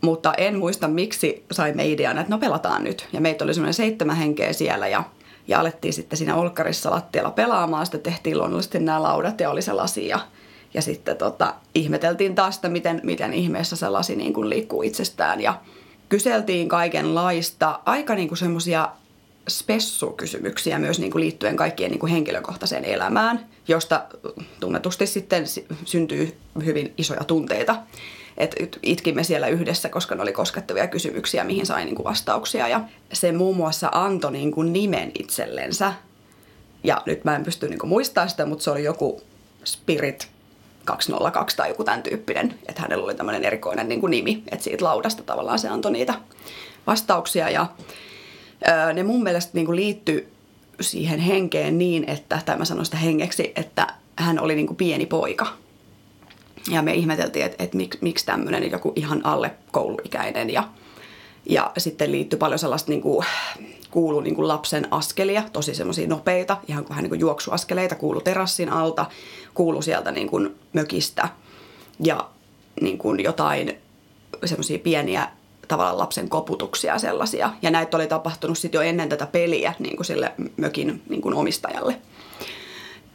mutta 0.00 0.34
en 0.34 0.58
muista 0.58 0.88
miksi 0.88 1.44
saimme 1.52 1.88
idean, 1.88 2.18
että 2.18 2.30
no 2.30 2.38
pelataan 2.38 2.84
nyt. 2.84 3.08
Ja 3.12 3.20
meitä 3.20 3.44
oli 3.44 3.54
semmoinen 3.54 3.74
seitsemän 3.74 4.16
henkeä 4.16 4.52
siellä 4.52 4.88
ja, 4.88 5.04
ja 5.48 5.60
alettiin 5.60 5.92
sitten 5.92 6.16
siinä 6.16 6.36
olkkarissa 6.36 6.90
lattialla 6.90 7.30
pelaamaan. 7.30 7.86
Sitten 7.86 8.00
tehtiin 8.00 8.38
luonnollisesti 8.38 8.78
nämä 8.78 9.02
laudat 9.02 9.40
ja 9.40 9.50
oli 9.50 9.62
se 9.62 9.72
lasi 9.72 10.08
ja, 10.08 10.20
ja 10.74 10.82
sitten 10.82 11.16
tota, 11.16 11.54
ihmeteltiin 11.74 12.34
taas 12.34 12.54
sitä, 12.54 12.68
miten, 12.68 13.00
miten 13.02 13.34
ihmeessä 13.34 13.76
se 13.76 13.88
lasi 13.88 14.16
niin 14.16 14.32
kuin 14.32 14.50
liikkuu 14.50 14.82
itsestään. 14.82 15.40
Ja 15.40 15.60
kyseltiin 16.08 16.68
kaikenlaista, 16.68 17.80
aika 17.84 18.14
niin 18.14 18.28
kuin 18.28 18.38
semmoisia 18.38 18.88
spessukysymyksiä 19.48 20.78
myös 20.78 20.98
niin 20.98 21.12
kuin 21.12 21.20
liittyen 21.20 21.56
kaikkien 21.56 21.90
niin 21.90 21.98
kuin 21.98 22.12
henkilökohtaiseen 22.12 22.84
elämään, 22.84 23.46
josta 23.68 24.02
tunnetusti 24.60 25.06
sitten 25.06 25.46
si- 25.46 25.66
syntyy 25.84 26.36
hyvin 26.64 26.94
isoja 26.98 27.24
tunteita. 27.24 27.76
Et 28.40 28.54
it- 28.60 28.78
itkimme 28.82 29.24
siellä 29.24 29.46
yhdessä, 29.48 29.88
koska 29.88 30.14
ne 30.14 30.22
oli 30.22 30.32
koskettavia 30.32 30.86
kysymyksiä, 30.86 31.44
mihin 31.44 31.66
sai 31.66 31.84
niin 31.84 31.94
kuin 31.94 32.04
vastauksia. 32.04 32.68
Ja 32.68 32.80
se 33.12 33.32
muun 33.32 33.56
muassa 33.56 33.88
antoi 33.92 34.32
niin 34.32 34.52
kuin 34.52 34.72
nimen 34.72 35.12
itsellensä. 35.18 35.92
Ja 36.84 37.02
nyt 37.06 37.24
mä 37.24 37.36
en 37.36 37.44
pysty 37.44 37.68
niin 37.68 37.78
kuin 37.78 37.88
muistamaan 37.88 38.30
sitä, 38.30 38.46
mutta 38.46 38.64
se 38.64 38.70
oli 38.70 38.84
joku 38.84 39.22
Spirit 39.64 40.28
202 40.84 41.56
tai 41.56 41.68
joku 41.68 41.84
tämän 41.84 42.02
tyyppinen. 42.02 42.54
Että 42.68 42.82
hänellä 42.82 43.04
oli 43.04 43.14
tämmöinen 43.14 43.44
erikoinen 43.44 43.88
niin 43.88 44.00
kuin 44.00 44.10
nimi, 44.10 44.42
että 44.52 44.64
siitä 44.64 44.84
laudasta 44.84 45.22
tavallaan 45.22 45.58
se 45.58 45.68
antoi 45.68 45.92
niitä 45.92 46.14
vastauksia. 46.86 47.50
Ja 47.50 47.66
Öö, 48.68 48.92
ne 48.92 49.02
mun 49.02 49.22
mielestä 49.22 49.50
niin 49.54 49.76
liittyy 49.76 50.32
siihen 50.80 51.20
henkeen 51.20 51.78
niin, 51.78 52.04
että, 52.10 52.40
tai 52.46 52.58
mä 52.58 52.64
sanon 52.64 52.84
sitä 52.84 52.96
hengeksi, 52.96 53.52
että 53.56 53.86
hän 54.16 54.40
oli 54.40 54.54
niin 54.54 54.66
kuin 54.66 54.76
pieni 54.76 55.06
poika. 55.06 55.46
Ja 56.68 56.82
me 56.82 56.94
ihmeteltiin, 56.94 57.44
että, 57.44 57.64
että 57.64 57.76
miksi, 57.76 57.98
miksi 58.00 58.26
tämmöinen 58.26 58.70
joku 58.70 58.92
ihan 58.96 59.26
alle 59.26 59.50
kouluikäinen. 59.72 60.50
Ja, 60.50 60.68
ja 61.46 61.72
sitten 61.78 62.12
liittyy 62.12 62.38
paljon 62.38 62.58
sellaista, 62.58 62.90
niin 62.90 63.02
kuin, 63.02 63.26
kuuluu 63.90 64.20
niin 64.20 64.34
kuin 64.34 64.48
lapsen 64.48 64.88
askelia, 64.90 65.42
tosi 65.52 65.74
semmoisia 65.74 66.08
nopeita, 66.08 66.56
ihan 66.68 66.88
vähän 66.88 67.02
niin 67.02 67.10
kuin 67.10 67.20
juoksuaskeleita, 67.20 67.94
kuuluu 67.94 68.20
terassin 68.20 68.68
alta, 68.68 69.06
kuuluu 69.54 69.82
sieltä 69.82 70.10
niin 70.10 70.28
kuin 70.28 70.54
mökistä. 70.72 71.28
Ja 72.04 72.28
niin 72.80 72.98
kuin 72.98 73.24
jotain 73.24 73.78
semmoisia 74.44 74.78
pieniä 74.78 75.28
tavallaan 75.68 75.98
lapsen 75.98 76.28
koputuksia 76.28 76.98
sellaisia. 76.98 77.50
Ja 77.62 77.70
näitä 77.70 77.96
oli 77.96 78.06
tapahtunut 78.06 78.58
sitten 78.58 78.78
jo 78.78 78.82
ennen 78.82 79.08
tätä 79.08 79.26
peliä 79.26 79.74
niin 79.78 79.96
kuin 79.96 80.06
sille 80.06 80.32
mökin 80.56 81.02
niin 81.08 81.22
kuin 81.22 81.34
omistajalle. 81.34 81.96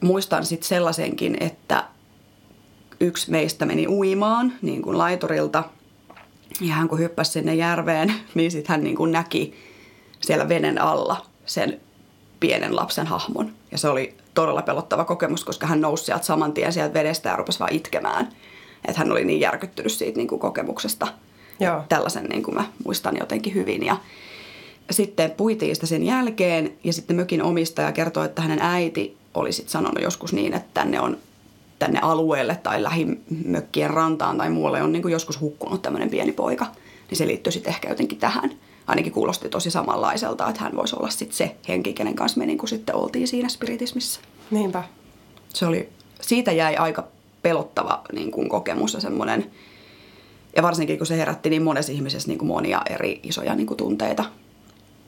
Muistan 0.01 0.45
sitten 0.45 0.67
sellaisenkin, 0.67 1.37
että 1.39 1.83
yksi 2.99 3.31
meistä 3.31 3.65
meni 3.65 3.87
uimaan 3.87 4.53
niin 4.61 4.81
kuin 4.81 4.97
laiturilta. 4.97 5.63
Ja 6.61 6.73
hän 6.73 6.87
kun 6.87 6.99
hyppäsi 6.99 7.31
sinne 7.31 7.55
järveen, 7.55 8.13
niin 8.35 8.51
sitten 8.51 8.73
hän 8.73 8.83
niin 8.83 8.95
kuin 8.95 9.11
näki 9.11 9.53
siellä 10.21 10.49
veden 10.49 10.81
alla 10.81 11.25
sen 11.45 11.79
pienen 12.39 12.75
lapsen 12.75 13.07
hahmon. 13.07 13.51
Ja 13.71 13.77
se 13.77 13.89
oli 13.89 14.13
todella 14.33 14.61
pelottava 14.61 15.05
kokemus, 15.05 15.45
koska 15.45 15.67
hän 15.67 15.81
nousi 15.81 16.03
sieltä 16.03 16.25
saman 16.25 16.53
tien 16.53 16.73
sieltä 16.73 16.93
vedestä 16.93 17.29
ja 17.29 17.35
rupesi 17.35 17.59
vaan 17.59 17.73
itkemään. 17.73 18.29
Että 18.85 18.99
hän 18.99 19.11
oli 19.11 19.25
niin 19.25 19.39
järkyttynyt 19.39 19.91
siitä 19.91 20.17
niin 20.17 20.27
kuin 20.27 20.39
kokemuksesta. 20.39 21.07
Joo. 21.59 21.83
Tällaisen 21.89 22.25
niin 22.25 22.43
kuin 22.43 22.55
mä 22.55 22.65
muistan 22.85 23.17
jotenkin 23.19 23.53
hyvin. 23.53 23.85
Ja 23.85 23.97
sitten 24.91 25.31
puitiin 25.31 25.75
sitä 25.75 25.87
sen 25.87 26.03
jälkeen 26.03 26.73
ja 26.83 26.93
sitten 26.93 27.15
mökin 27.15 27.43
omistaja 27.43 27.91
kertoi, 27.91 28.25
että 28.25 28.41
hänen 28.41 28.61
äiti 28.61 29.17
oli 29.33 29.51
sitten 29.51 29.71
sanonut 29.71 30.03
joskus 30.03 30.33
niin, 30.33 30.53
että 30.53 30.69
tänne 30.73 30.99
on 30.99 31.17
tänne 31.85 31.99
alueelle 32.01 32.55
tai 32.55 32.83
lähimökkien 32.83 33.89
rantaan 33.89 34.37
tai 34.37 34.49
muualle 34.49 34.81
on 34.81 34.91
niin 34.91 35.01
kuin 35.01 35.11
joskus 35.11 35.41
hukkunut 35.41 35.81
tämmöinen 35.81 36.09
pieni 36.09 36.31
poika. 36.31 36.65
Niin 37.09 37.17
se 37.17 37.27
liittyy 37.27 37.51
sitten 37.51 37.73
ehkä 37.73 37.89
jotenkin 37.89 38.17
tähän. 38.17 38.51
Ainakin 38.87 39.11
kuulosti 39.11 39.49
tosi 39.49 39.71
samanlaiselta, 39.71 40.49
että 40.49 40.61
hän 40.61 40.75
voisi 40.75 40.95
olla 40.95 41.09
sitten 41.09 41.37
se 41.37 41.55
henki, 41.67 41.93
kenen 41.93 42.15
kanssa 42.15 42.39
me 42.39 42.45
niin 42.45 42.57
kuin 42.57 42.69
sitten 42.69 42.95
oltiin 42.95 43.27
siinä 43.27 43.49
spiritismissä. 43.49 44.19
Niinpä. 44.51 44.83
Se 45.53 45.65
oli, 45.65 45.89
siitä 46.21 46.51
jäi 46.51 46.75
aika 46.75 47.07
pelottava 47.41 48.01
niin 48.13 48.31
kuin 48.31 48.49
kokemus 48.49 48.93
ja 48.93 48.99
semmoinen, 48.99 49.51
ja 50.55 50.63
varsinkin 50.63 50.97
kun 50.97 51.07
se 51.07 51.17
herätti 51.17 51.49
niin 51.49 51.63
monessa 51.63 51.91
ihmisessä 51.91 52.27
niin 52.27 52.39
kuin 52.39 52.47
monia 52.47 52.81
eri 52.89 53.19
isoja 53.23 53.55
niin 53.55 53.67
kuin 53.67 53.77
tunteita. 53.77 54.25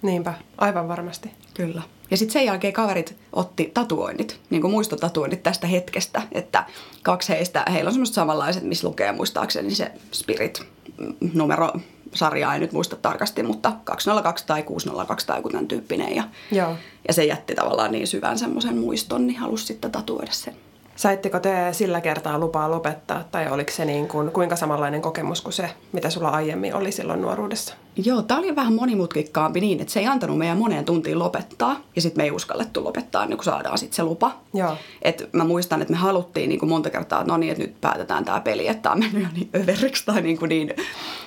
Niinpä, 0.01 0.33
aivan 0.57 0.87
varmasti. 0.87 1.31
Kyllä. 1.53 1.81
Ja 2.11 2.17
sitten 2.17 2.33
sen 2.33 2.45
jälkeen 2.45 2.73
kaverit 2.73 3.15
otti 3.33 3.71
tatuoinnit, 3.73 4.39
niin 4.49 4.61
kuin 4.61 4.71
muistotatuoinnit 4.71 5.43
tästä 5.43 5.67
hetkestä, 5.67 6.21
että 6.31 6.65
kaksi 7.03 7.29
heistä, 7.29 7.65
heillä 7.71 7.87
on 7.87 7.93
semmoiset 7.93 8.15
samanlaiset, 8.15 8.63
missä 8.63 8.87
lukee 8.87 9.11
muistaakseni 9.11 9.75
se 9.75 9.91
Spirit-numero, 10.11 11.73
sarjaa 12.13 12.55
en 12.55 12.61
nyt 12.61 12.71
muista 12.71 12.95
tarkasti, 12.95 13.43
mutta 13.43 13.71
202 13.83 14.47
tai 14.47 14.63
602 14.63 15.27
tai 15.27 15.37
joku 15.37 15.49
tämän 15.49 15.67
tyyppinen. 15.67 16.15
Ja, 16.15 16.23
Joo. 16.51 16.77
ja 17.07 17.13
se 17.13 17.25
jätti 17.25 17.55
tavallaan 17.55 17.91
niin 17.91 18.07
syvän 18.07 18.39
semmoisen 18.39 18.77
muiston, 18.77 19.27
niin 19.27 19.39
halusi 19.39 19.65
sitten 19.65 19.91
tatuoida 19.91 20.31
sen. 20.31 20.55
Saitteko 20.97 21.39
te 21.39 21.53
sillä 21.71 22.01
kertaa 22.01 22.39
lupaa 22.39 22.71
lopettaa 22.71 23.23
tai 23.31 23.51
oliko 23.51 23.71
se 23.71 23.85
niin 23.85 24.07
kuin, 24.07 24.31
kuinka 24.31 24.55
samanlainen 24.55 25.01
kokemus 25.01 25.41
kuin 25.41 25.53
se, 25.53 25.69
mitä 25.91 26.09
sulla 26.09 26.29
aiemmin 26.29 26.75
oli 26.75 26.91
silloin 26.91 27.21
nuoruudessa? 27.21 27.73
Joo, 27.95 28.21
tämä 28.21 28.39
oli 28.39 28.55
vähän 28.55 28.73
monimutkikkaampi 28.73 29.59
niin, 29.59 29.81
että 29.81 29.93
se 29.93 29.99
ei 29.99 30.07
antanut 30.07 30.37
meidän 30.37 30.57
moneen 30.57 30.85
tuntiin 30.85 31.19
lopettaa. 31.19 31.79
Ja 31.95 32.01
sitten 32.01 32.19
me 32.19 32.23
ei 32.23 32.31
uskallettu 32.31 32.83
lopettaa, 32.83 33.25
niin 33.25 33.37
kun 33.37 33.43
saadaan 33.43 33.77
sitten 33.77 33.95
se 33.95 34.03
lupa. 34.03 34.31
Joo. 34.53 34.77
Et 35.01 35.29
mä 35.33 35.43
muistan, 35.43 35.81
että 35.81 35.93
me 35.93 35.97
haluttiin 35.97 36.49
niin 36.49 36.59
kuin 36.59 36.69
monta 36.69 36.89
kertaa, 36.89 37.21
että 37.21 37.33
no 37.33 37.37
niin, 37.37 37.51
että 37.51 37.63
nyt 37.63 37.81
päätetään 37.81 38.25
tämä 38.25 38.39
peli, 38.39 38.67
että 38.67 38.81
tämä 38.81 38.93
on 38.93 38.99
mennyt 38.99 39.23
jo 39.23 39.29
niin 39.33 39.49
överiksi 39.55 40.05
tai 40.05 40.21
niin, 40.21 40.37
kuin 40.39 40.49
niin 40.49 40.73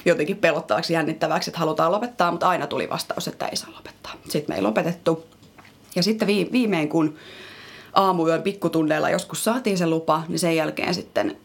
jotenkin 0.05 0.37
pelottavaksi, 0.37 0.93
jännittäväksi, 0.93 1.51
että 1.51 1.61
halutaan 1.61 1.93
lopettaa, 1.93 2.31
mutta 2.31 2.49
aina 2.49 2.67
tuli 2.67 2.91
vastaus, 2.91 3.29
että 3.29 3.47
ei 3.47 3.57
saa 3.57 3.73
lopettaa. 3.77 4.13
Sitten 4.29 4.53
me 4.53 4.57
ei 4.57 4.63
lopetettu. 4.63 5.25
Ja 5.97 6.03
sitten 6.03 6.29
viimein, 6.29 6.89
kun 6.89 7.15
aamuyön 7.93 8.43
pikkutunneilla 8.43 9.11
joskus 9.11 9.45
saatiin 9.45 9.79
se 9.79 9.87
lupa, 9.87 10.23
niin 10.29 10.39
sen 10.39 10.57
jälkeen 10.57 10.95
sitten 10.95 11.37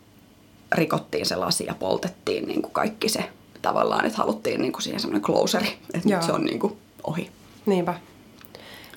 rikottiin 0.72 1.26
se 1.26 1.36
lasi 1.36 1.66
ja 1.66 1.76
poltettiin 1.76 2.48
niin 2.48 2.62
kuin 2.62 2.72
kaikki 2.72 3.10
se 3.10 3.30
tavallaan, 3.62 4.06
että 4.06 4.18
haluttiin 4.18 4.62
niin 4.62 4.72
kuin 4.72 4.82
siihen 4.82 5.00
semmoinen 5.00 5.22
closeri, 5.22 5.78
että 5.94 6.10
Joo. 6.10 6.20
nyt 6.20 6.26
se 6.26 6.32
on 6.32 6.46
niin 6.46 6.60
kuin 6.60 6.78
ohi. 7.04 7.30
Niinpä. 7.66 7.94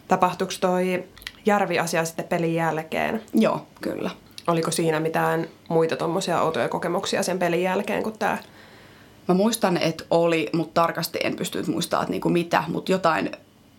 Tapahtuiko 0.08 0.52
toi 0.60 1.04
Järvi-asia 1.46 2.04
sitten 2.04 2.24
pelin 2.24 2.54
jälkeen? 2.54 3.22
Joo, 3.34 3.66
kyllä. 3.80 4.10
Oliko 4.46 4.70
siinä 4.70 5.00
mitään 5.00 5.48
muita 5.68 5.96
tuommoisia 5.96 6.42
outoja 6.42 6.68
kokemuksia 6.68 7.22
sen 7.22 7.38
pelin 7.38 7.62
jälkeen 7.62 8.02
kuin 8.02 8.18
tämä? 8.18 8.38
Mä 9.28 9.34
muistan, 9.34 9.76
että 9.76 10.04
oli, 10.10 10.50
mutta 10.52 10.80
tarkasti 10.80 11.18
en 11.22 11.36
pystynyt 11.36 11.66
muistamaan, 11.66 12.04
että 12.04 12.10
niinku 12.10 12.28
mitä, 12.28 12.64
mutta 12.68 12.92
jotain, 12.92 13.30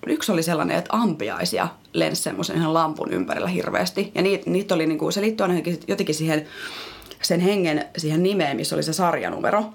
yksi 0.08 0.32
oli 0.32 0.44
sellainen, 0.44 0.78
että 0.78 0.90
ampiaisia 0.94 1.68
lensi 1.94 2.22
semmoisen 2.22 2.56
ihan 2.56 2.74
lampun 2.74 3.14
ympärillä 3.14 3.48
hirveästi. 3.48 4.12
Ja 4.16 4.22
niitä, 4.22 4.50
niitä 4.50 4.76
oli, 4.76 4.86
niinku, 4.86 5.12
se 5.12 5.22
liittyy 5.22 5.44
aina 5.44 5.62
jotenkin 5.88 6.16
siihen 6.16 6.48
sen 7.22 7.40
hengen 7.40 7.86
siihen 7.98 8.24
nimeen, 8.24 8.58
missä 8.58 8.76
oli 8.76 8.84
se 8.84 8.94
sarjanumero. 8.94 9.66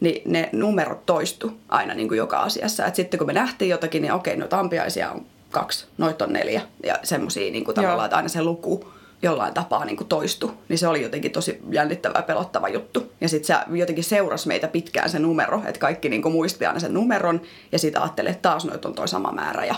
Niin 0.00 0.22
ne 0.32 0.48
numerot 0.52 1.06
toistu 1.06 1.52
aina 1.68 1.94
niin 1.94 2.08
kuin 2.08 2.18
joka 2.18 2.40
asiassa. 2.40 2.86
Et 2.86 2.94
sitten 2.94 3.18
kun 3.18 3.26
me 3.26 3.32
nähtiin 3.32 3.68
jotakin, 3.68 4.02
niin 4.02 4.12
okei, 4.12 4.36
noita 4.36 4.60
ampiaisia 4.60 5.10
on 5.10 5.26
kaksi, 5.50 5.86
noita 5.98 6.24
on 6.24 6.32
neljä. 6.32 6.62
Ja 6.84 6.98
semmoisia 7.02 7.52
niin 7.52 7.64
kuin 7.64 7.74
tavallaan, 7.74 8.06
että 8.06 8.16
aina 8.16 8.28
se 8.28 8.42
luku 8.42 8.92
jollain 9.22 9.54
tapaa 9.54 9.84
niin 9.84 9.96
kuin 9.96 10.08
toistu. 10.08 10.52
Niin 10.68 10.78
se 10.78 10.88
oli 10.88 11.02
jotenkin 11.02 11.32
tosi 11.32 11.60
jännittävä 11.70 12.18
ja 12.18 12.22
pelottava 12.22 12.68
juttu. 12.68 13.12
Ja 13.20 13.28
sitten 13.28 13.46
se 13.46 13.76
jotenkin 13.76 14.04
seurasi 14.04 14.48
meitä 14.48 14.68
pitkään 14.68 15.10
se 15.10 15.18
numero, 15.18 15.62
että 15.66 15.80
kaikki 15.80 16.08
niin 16.08 16.22
kuin 16.22 16.32
muisti 16.32 16.66
aina 16.66 16.80
sen 16.80 16.94
numeron. 16.94 17.40
Ja 17.72 17.78
sitten 17.78 18.02
ajattelee, 18.02 18.30
että 18.30 18.48
taas 18.48 18.64
noita 18.64 18.88
on 18.88 18.94
toi 18.94 19.08
sama 19.08 19.32
määrä 19.32 19.64
ja 19.64 19.74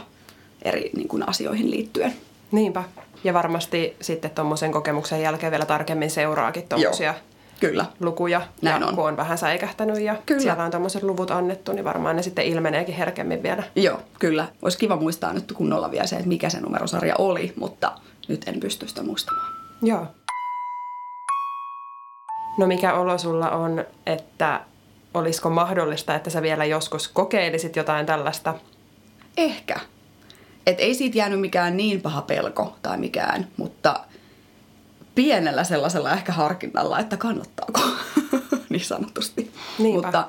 eri 0.63 0.91
niin 0.97 1.09
kuin 1.09 1.29
asioihin 1.29 1.71
liittyen. 1.71 2.15
Niinpä. 2.53 2.85
Ja 3.25 3.35
varmasti 3.35 3.97
sitten 4.01 4.31
tuommoisen 4.31 4.73
kokemuksen 4.73 5.23
jälkeen 5.23 5.51
vielä 5.51 5.65
tarkemmin 5.65 6.11
seuraakin 6.11 6.69
tuommoisia 6.69 7.15
Kyllä. 7.61 7.87
lukuja. 8.01 8.43
Näin 8.63 8.81
ja 8.81 8.87
on. 8.87 8.95
kun 8.95 9.09
on 9.09 9.17
vähän 9.17 9.39
säikähtänyt 9.39 10.01
ja 10.01 10.17
Kyllä. 10.27 10.43
siellä 10.43 10.65
on 10.65 10.71
tuommoiset 10.71 11.03
luvut 11.03 11.31
annettu, 11.31 11.73
niin 11.73 11.85
varmaan 11.85 12.17
ne 12.17 12.23
sitten 12.23 12.45
ilmeneekin 12.45 12.95
herkemmin 12.95 13.43
vielä. 13.43 13.63
Joo, 13.77 14.01
kyllä. 14.19 14.49
Olisi 14.63 14.79
kiva 14.79 14.97
muistaa 14.97 15.33
nyt 15.33 15.53
kunnolla 15.53 15.91
vielä 15.91 16.07
se, 16.07 16.17
että 16.17 16.29
mikä 16.29 16.51
se 16.51 16.61
numerosarja 16.61 17.15
oli, 17.19 17.53
mutta 17.57 17.93
nyt 18.29 18.49
en 18.49 18.61
pysty 18.61 18.89
sitä 18.89 19.03
muistamaan. 19.03 19.53
Joo. 19.83 20.07
No 22.59 22.67
mikä 22.67 22.95
olo 22.95 23.19
sulla 23.19 23.51
on, 23.51 23.85
että 24.07 24.61
olisiko 25.15 25.51
mahdollista, 25.51 26.15
että 26.15 26.31
sä 26.31 26.43
vielä 26.43 26.65
joskus 26.65 27.09
kokeilisit 27.09 27.77
jotain 27.77 28.07
tällaista? 28.07 28.55
Ehkä. 29.37 29.81
Et 30.67 30.81
ei 30.81 30.95
siitä 30.95 31.19
jäänyt 31.19 31.41
mikään 31.41 31.77
niin 31.77 32.01
paha 32.01 32.23
pelko 32.23 32.77
tai 32.83 32.99
mikään, 32.99 33.49
mutta 33.57 34.05
pienellä 35.15 35.65
sellaisella 35.65 36.13
ehkä 36.13 36.33
harkinnalla, 36.33 36.99
että 36.99 37.17
kannattaako, 37.17 37.81
niin 38.71 38.85
sanotusti. 38.85 39.53
Niinpä. 39.79 40.07
Mutta 40.07 40.27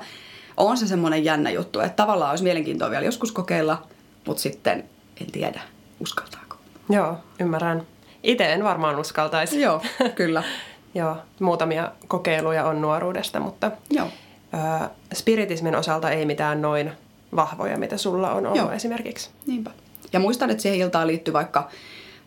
on 0.56 0.76
se 0.76 0.86
semmoinen 0.86 1.24
jännä 1.24 1.50
juttu, 1.50 1.80
että 1.80 1.96
tavallaan 1.96 2.30
olisi 2.30 2.44
mielenkiintoa 2.44 2.90
vielä 2.90 3.04
joskus 3.04 3.32
kokeilla, 3.32 3.88
mutta 4.26 4.42
sitten 4.42 4.84
en 5.20 5.32
tiedä, 5.32 5.60
uskaltaako. 6.00 6.43
Joo, 6.90 7.16
ymmärrän. 7.40 7.86
Itse 8.22 8.52
en 8.52 8.64
varmaan 8.64 8.96
uskaltaisi. 8.96 9.60
Joo, 9.60 9.82
kyllä. 10.14 10.42
Joo, 10.94 11.16
muutamia 11.40 11.92
kokeiluja 12.08 12.64
on 12.64 12.80
nuoruudesta, 12.80 13.40
mutta 13.40 13.70
Joo. 13.90 14.08
ö, 14.54 14.88
spiritismin 15.14 15.76
osalta 15.76 16.10
ei 16.10 16.26
mitään 16.26 16.62
noin 16.62 16.92
vahvoja, 17.36 17.78
mitä 17.78 17.96
sulla 17.96 18.32
on 18.32 18.46
ollut 18.46 18.58
Joo. 18.58 18.72
esimerkiksi. 18.72 19.30
Niinpä. 19.46 19.70
Ja 20.12 20.20
muistan, 20.20 20.50
että 20.50 20.62
siihen 20.62 20.80
iltaan 20.80 21.06
liittyy 21.06 21.34
vaikka 21.34 21.68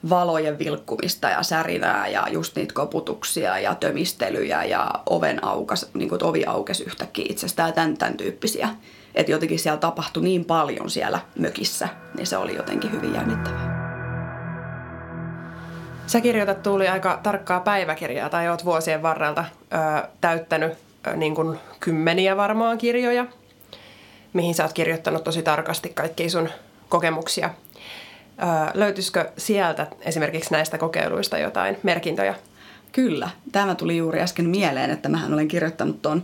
valojen 0.09 0.59
vilkkumista 0.59 1.29
ja 1.29 1.43
särinää 1.43 2.07
ja 2.07 2.27
just 2.31 2.55
niitä 2.55 2.73
koputuksia 2.73 3.59
ja 3.59 3.75
tömistelyjä 3.75 4.63
ja 4.63 4.91
oven 5.09 5.43
aukas, 5.43 5.89
niin 5.93 6.09
kuin, 6.09 6.23
ovi 6.23 6.45
aukesi 6.45 6.83
yhtäkkiä 6.83 7.25
itsestään 7.29 7.69
ja 7.69 7.73
tämän, 7.73 7.97
tämän 7.97 8.17
tyyppisiä. 8.17 8.69
Että 9.15 9.31
jotenkin 9.31 9.59
siellä 9.59 9.79
tapahtui 9.79 10.23
niin 10.23 10.45
paljon 10.45 10.89
siellä 10.89 11.19
mökissä, 11.39 11.89
niin 12.17 12.27
se 12.27 12.37
oli 12.37 12.55
jotenkin 12.55 12.91
hyvin 12.91 13.13
jännittävää. 13.13 13.66
Sä 16.07 16.21
kirjoitat 16.21 16.63
Tuuli 16.63 16.87
aika 16.87 17.19
tarkkaa 17.23 17.59
päiväkirjaa 17.59 18.29
tai 18.29 18.49
oot 18.49 18.65
vuosien 18.65 19.03
varrelta 19.03 19.45
ö, 19.73 20.07
täyttänyt 20.21 20.73
ö, 21.07 21.15
niin 21.15 21.35
kuin 21.35 21.59
kymmeniä 21.79 22.37
varmaan 22.37 22.77
kirjoja, 22.77 23.25
mihin 24.33 24.55
sä 24.55 24.63
oot 24.63 24.73
kirjoittanut 24.73 25.23
tosi 25.23 25.41
tarkasti 25.43 25.89
kaikkia 25.89 26.29
sun 26.29 26.49
kokemuksia. 26.89 27.49
Ö, 27.49 28.71
löytyisikö 28.73 29.31
sieltä 29.37 29.87
esimerkiksi 30.01 30.51
näistä 30.51 30.77
kokeiluista 30.77 31.37
jotain 31.37 31.77
merkintöjä? 31.83 32.35
Kyllä, 32.91 33.29
tämä 33.51 33.75
tuli 33.75 33.97
juuri 33.97 34.19
äsken 34.21 34.49
mieleen, 34.49 34.91
että 34.91 35.09
mähän 35.09 35.33
olen 35.33 35.47
kirjoittanut 35.47 36.01
ton, 36.01 36.23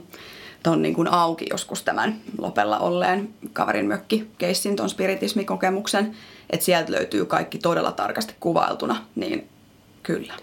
ton 0.63 0.81
niin 0.81 0.95
kuin 0.95 1.07
auki 1.07 1.45
joskus 1.51 1.83
tämän 1.83 2.15
Lopella 2.37 2.79
olleen 2.79 3.29
kaverin 3.53 3.87
mökki 3.87 4.31
keissin, 4.37 4.75
ton 4.75 4.89
spiritismikokemuksen. 4.89 6.15
Että 6.49 6.65
sieltä 6.65 6.91
löytyy 6.91 7.25
kaikki 7.25 7.57
todella 7.57 7.91
tarkasti 7.91 8.35
kuvailtuna, 8.39 9.05
niin 9.15 9.49
kyllä. 10.03 10.33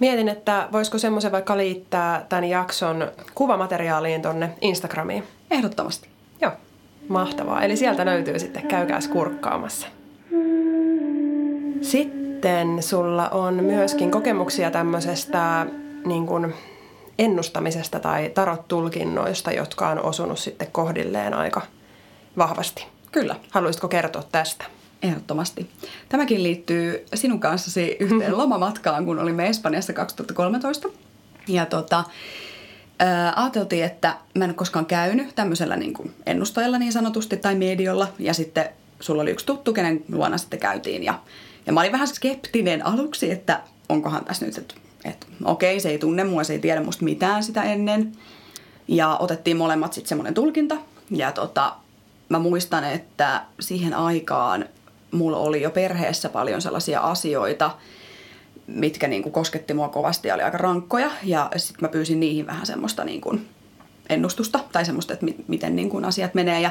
Mietin, 0.00 0.28
että 0.28 0.68
voisiko 0.72 0.98
semmoisen 0.98 1.32
vaikka 1.32 1.56
liittää 1.56 2.26
tämän 2.28 2.44
jakson 2.44 3.08
kuvamateriaaliin 3.34 4.22
tonne 4.22 4.50
Instagramiin. 4.60 5.24
Ehdottomasti. 5.50 6.08
Joo, 6.40 6.52
mahtavaa. 7.08 7.62
Eli 7.62 7.76
sieltä 7.76 8.04
löytyy 8.04 8.38
sitten, 8.38 8.68
käykääs 8.68 9.08
kurkkaamassa. 9.08 9.86
Sitten 11.82 12.82
sulla 12.82 13.28
on 13.28 13.54
myöskin 13.54 14.10
kokemuksia 14.10 14.70
tämmöisestä 14.70 15.66
niin 16.04 16.26
kuin 16.26 16.54
ennustamisesta 17.18 18.00
tai 18.00 18.30
tarot-tulkinnoista, 18.34 19.52
jotka 19.52 19.88
on 19.88 20.02
osunut 20.02 20.38
sitten 20.38 20.68
kohdilleen 20.72 21.34
aika 21.34 21.62
vahvasti. 22.38 22.86
Kyllä, 23.12 23.36
Haluaisitko 23.50 23.88
kertoa 23.88 24.22
tästä? 24.32 24.64
Ehdottomasti. 25.02 25.70
Tämäkin 26.08 26.42
liittyy 26.42 27.04
sinun 27.14 27.40
kanssasi 27.40 27.96
yhteen 28.00 28.38
lomamatkaan, 28.38 29.04
kun 29.04 29.18
olimme 29.18 29.46
Espanjassa 29.46 29.92
2013. 29.92 30.88
Ja 31.48 31.66
tota, 31.66 32.04
ää, 32.98 33.32
ajateltiin, 33.36 33.84
että 33.84 34.16
mä 34.34 34.44
en 34.44 34.50
ole 34.50 34.54
koskaan 34.54 34.86
käynyt 34.86 35.34
tämmöisellä 35.34 35.76
niin 35.76 35.94
kuin 35.94 36.14
ennustajalla 36.26 36.78
niin 36.78 36.92
sanotusti 36.92 37.36
tai 37.36 37.54
mediolla. 37.54 38.08
Ja 38.18 38.34
sitten 38.34 38.68
sulla 39.00 39.22
oli 39.22 39.30
yksi 39.30 39.46
tuttu, 39.46 39.72
kenen 39.72 40.04
luona 40.12 40.38
sitten 40.38 40.58
käytiin. 40.58 41.04
Ja, 41.04 41.20
ja 41.66 41.72
mä 41.72 41.80
olin 41.80 41.92
vähän 41.92 42.08
skeptinen 42.08 42.86
aluksi, 42.86 43.30
että 43.30 43.60
onkohan 43.88 44.24
tässä 44.24 44.46
nyt, 44.46 44.58
että, 44.58 44.74
että 45.04 45.26
okei, 45.44 45.80
se 45.80 45.88
ei 45.88 45.98
tunne 45.98 46.24
mua, 46.24 46.44
se 46.44 46.52
ei 46.52 46.58
tiedä 46.58 46.82
musta 46.82 47.04
mitään 47.04 47.44
sitä 47.44 47.62
ennen. 47.62 48.12
Ja 48.88 49.16
otettiin 49.16 49.56
molemmat 49.56 49.92
sitten 49.92 50.08
semmoinen 50.08 50.34
tulkinta. 50.34 50.76
Ja 51.10 51.32
tota, 51.32 51.76
mä 52.28 52.38
muistan, 52.38 52.84
että 52.84 53.42
siihen 53.60 53.94
aikaan 53.94 54.64
mulla 55.10 55.36
oli 55.36 55.62
jo 55.62 55.70
perheessä 55.70 56.28
paljon 56.28 56.62
sellaisia 56.62 57.00
asioita, 57.00 57.70
mitkä 58.66 59.08
niin 59.08 59.22
kuin 59.22 59.32
kosketti 59.32 59.74
mua 59.74 59.88
kovasti 59.88 60.28
ja 60.28 60.34
oli 60.34 60.42
aika 60.42 60.58
rankkoja. 60.58 61.10
Ja 61.22 61.50
sitten 61.56 61.84
mä 61.84 61.88
pyysin 61.88 62.20
niihin 62.20 62.46
vähän 62.46 62.66
semmoista 62.66 63.04
niin 63.04 63.20
kuin 63.20 63.48
ennustusta 64.08 64.60
tai 64.72 64.84
semmoista, 64.84 65.12
että 65.12 65.24
mi- 65.24 65.44
miten 65.48 65.76
niin 65.76 65.90
kuin 65.90 66.04
asiat 66.04 66.34
menee. 66.34 66.60
Ja 66.60 66.70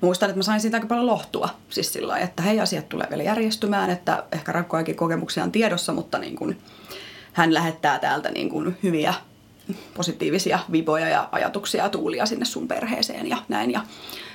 muistan, 0.00 0.30
että 0.30 0.38
mä 0.38 0.42
sain 0.42 0.60
siitä 0.60 0.76
aika 0.76 0.86
paljon 0.86 1.06
lohtua. 1.06 1.48
Siis 1.68 1.92
sillä 1.92 2.08
lailla, 2.08 2.24
että 2.24 2.42
hei, 2.42 2.60
asiat 2.60 2.88
tulee 2.88 3.06
vielä 3.10 3.22
järjestymään, 3.22 3.90
että 3.90 4.24
ehkä 4.32 4.52
rankkojakin 4.52 4.96
kokemuksia 4.96 5.44
on 5.44 5.52
tiedossa, 5.52 5.92
mutta 5.92 6.18
niin 6.18 6.36
kuin 6.36 6.58
hän 7.32 7.54
lähettää 7.54 7.98
täältä 7.98 8.30
niin 8.30 8.48
kuin 8.48 8.76
hyviä 8.82 9.14
positiivisia 9.94 10.58
viboja 10.72 11.08
ja 11.08 11.28
ajatuksia 11.32 11.82
ja 11.82 11.88
tuulia 11.88 12.26
sinne 12.26 12.44
sun 12.44 12.68
perheeseen 12.68 13.28
ja 13.28 13.36
näin. 13.48 13.70
Ja 13.70 13.80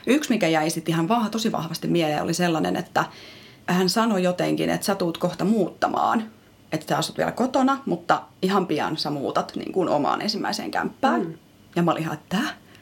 yksi, 0.07 0.29
mikä 0.29 0.47
jäi 0.47 0.69
sitten 0.69 0.93
ihan 0.93 1.07
vah, 1.07 1.29
tosi 1.29 1.51
vahvasti 1.51 1.87
mieleen, 1.87 2.23
oli 2.23 2.33
sellainen, 2.33 2.75
että 2.75 3.05
hän 3.67 3.89
sanoi 3.89 4.23
jotenkin, 4.23 4.69
että 4.69 4.85
sä 4.85 4.95
tuut 4.95 5.17
kohta 5.17 5.45
muuttamaan. 5.45 6.31
Että 6.71 6.85
sä 6.89 6.97
asut 6.97 7.17
vielä 7.17 7.31
kotona, 7.31 7.81
mutta 7.85 8.21
ihan 8.41 8.67
pian 8.67 8.97
sä 8.97 9.09
muutat 9.09 9.51
niin 9.55 9.71
kuin 9.71 9.89
omaan 9.89 10.21
ensimmäiseen 10.21 10.71
kämppään. 10.71 11.21
Mm. 11.21 11.33
Ja 11.75 11.83
mä 11.83 11.91
olin 11.91 12.01
ihan, 12.01 12.13
että 12.13 12.37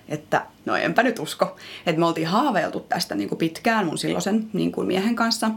että 0.09 0.45
no 0.65 0.75
enpä 0.75 1.03
nyt 1.03 1.19
usko. 1.19 1.55
Että 1.85 1.99
me 1.99 2.05
oltiin 2.05 2.27
haaveiltu 2.27 2.79
tästä 2.79 3.15
niin 3.15 3.29
kuin 3.29 3.39
pitkään 3.39 3.85
mun 3.85 3.97
silloisen 3.97 4.49
niin 4.53 4.71
kuin 4.71 4.87
miehen 4.87 5.15
kanssa, 5.15 5.51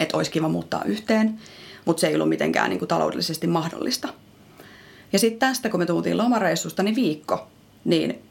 että 0.00 0.16
olisi 0.16 0.30
kiva 0.30 0.48
muuttaa 0.48 0.84
yhteen, 0.84 1.40
mutta 1.84 2.00
se 2.00 2.06
ei 2.06 2.14
ollut 2.14 2.28
mitenkään 2.28 2.70
niin 2.70 2.78
kuin 2.78 2.88
taloudellisesti 2.88 3.46
mahdollista. 3.46 4.08
Ja 5.12 5.18
sitten 5.18 5.48
tästä, 5.48 5.68
kun 5.68 5.80
me 5.80 5.86
tultiin 5.86 6.18
lomareissusta, 6.18 6.82
niin 6.82 6.96
viikko, 6.96 7.46
niin 7.84 8.22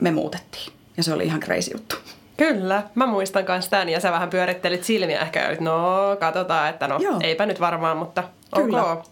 me 0.00 0.10
muutettiin. 0.10 0.72
Ja 0.96 1.02
se 1.02 1.12
oli 1.12 1.24
ihan 1.24 1.40
crazy 1.40 1.70
juttu. 1.72 1.96
Kyllä, 2.40 2.82
mä 2.94 3.06
muistan 3.06 3.44
myös 3.48 3.68
tämän 3.68 3.88
ja 3.88 4.00
sä 4.00 4.12
vähän 4.12 4.30
pyörittelit 4.30 4.84
silmiä 4.84 5.20
ehkä, 5.20 5.48
että 5.48 5.64
no 5.64 6.16
katsotaan, 6.20 6.70
että 6.70 6.88
no 6.88 6.98
Joo. 6.98 7.20
eipä 7.22 7.46
nyt 7.46 7.60
varmaan, 7.60 7.96
mutta 7.96 8.24
Kyllä. 8.54 8.84
ok. 8.84 9.04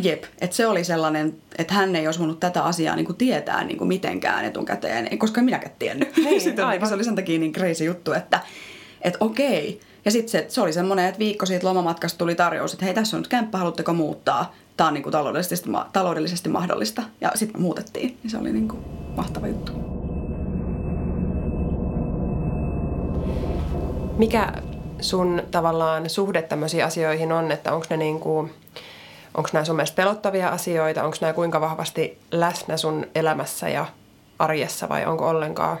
Jep, 0.00 0.24
että 0.40 0.56
se 0.56 0.66
oli 0.66 0.84
sellainen, 0.84 1.36
että 1.58 1.74
hän 1.74 1.96
ei 1.96 2.06
olisi 2.06 2.18
voinut 2.18 2.40
tätä 2.40 2.62
asiaa 2.62 2.96
niin 2.96 3.06
kuin 3.06 3.16
tietää 3.16 3.64
niin 3.64 3.78
kuin 3.78 3.88
mitenkään 3.88 4.44
etukäteen, 4.44 5.18
koska 5.18 5.42
minäkään 5.42 5.74
tiennyt. 5.78 6.16
Niin, 6.16 6.40
sitten 6.50 6.66
aivan. 6.66 6.88
se 6.88 6.94
oli 6.94 7.04
sen 7.04 7.14
takia 7.14 7.38
niin 7.38 7.52
crazy 7.52 7.84
juttu, 7.84 8.12
että, 8.12 8.40
että 9.02 9.18
okei. 9.20 9.80
Ja 10.04 10.10
sitten 10.10 10.28
se, 10.28 10.44
se 10.48 10.60
oli 10.60 10.72
semmoinen, 10.72 11.06
että 11.06 11.18
viikko 11.18 11.46
siitä 11.46 11.66
lomamatkasta 11.66 12.18
tuli 12.18 12.34
tarjous, 12.34 12.72
että 12.72 12.84
hei 12.84 12.94
tässä 12.94 13.16
on 13.16 13.20
nyt 13.20 13.28
kämppä, 13.28 13.58
haluatteko 13.58 13.92
muuttaa? 13.92 14.54
Tämä 14.76 14.88
on 14.88 14.94
niin 14.94 15.02
kuin 15.02 15.12
taloudellisesti, 15.12 15.70
taloudellisesti 15.92 16.48
mahdollista. 16.48 17.02
Ja 17.20 17.32
sitten 17.34 17.60
me 17.60 17.62
muutettiin, 17.62 18.18
ja 18.24 18.30
se 18.30 18.38
oli 18.38 18.52
niin 18.52 18.68
kuin 18.68 18.80
mahtava 19.16 19.46
juttu. 19.46 19.97
Mikä 24.18 24.52
sun 25.00 25.42
tavallaan 25.50 26.10
suhde 26.10 26.42
tämmöisiin 26.42 26.84
asioihin 26.84 27.32
on, 27.32 27.52
että 27.52 27.72
onko 27.72 27.86
ne 27.90 27.96
niin 27.96 28.20
kuin 28.20 28.50
Onko 29.34 29.50
nämä 29.52 29.64
sun 29.64 29.76
mielestä 29.76 29.96
pelottavia 29.96 30.48
asioita? 30.48 31.04
Onko 31.04 31.16
nämä 31.20 31.32
kuinka 31.32 31.60
vahvasti 31.60 32.18
läsnä 32.30 32.76
sun 32.76 33.06
elämässä 33.14 33.68
ja 33.68 33.86
arjessa 34.38 34.88
vai 34.88 35.06
onko 35.06 35.28
ollenkaan? 35.28 35.78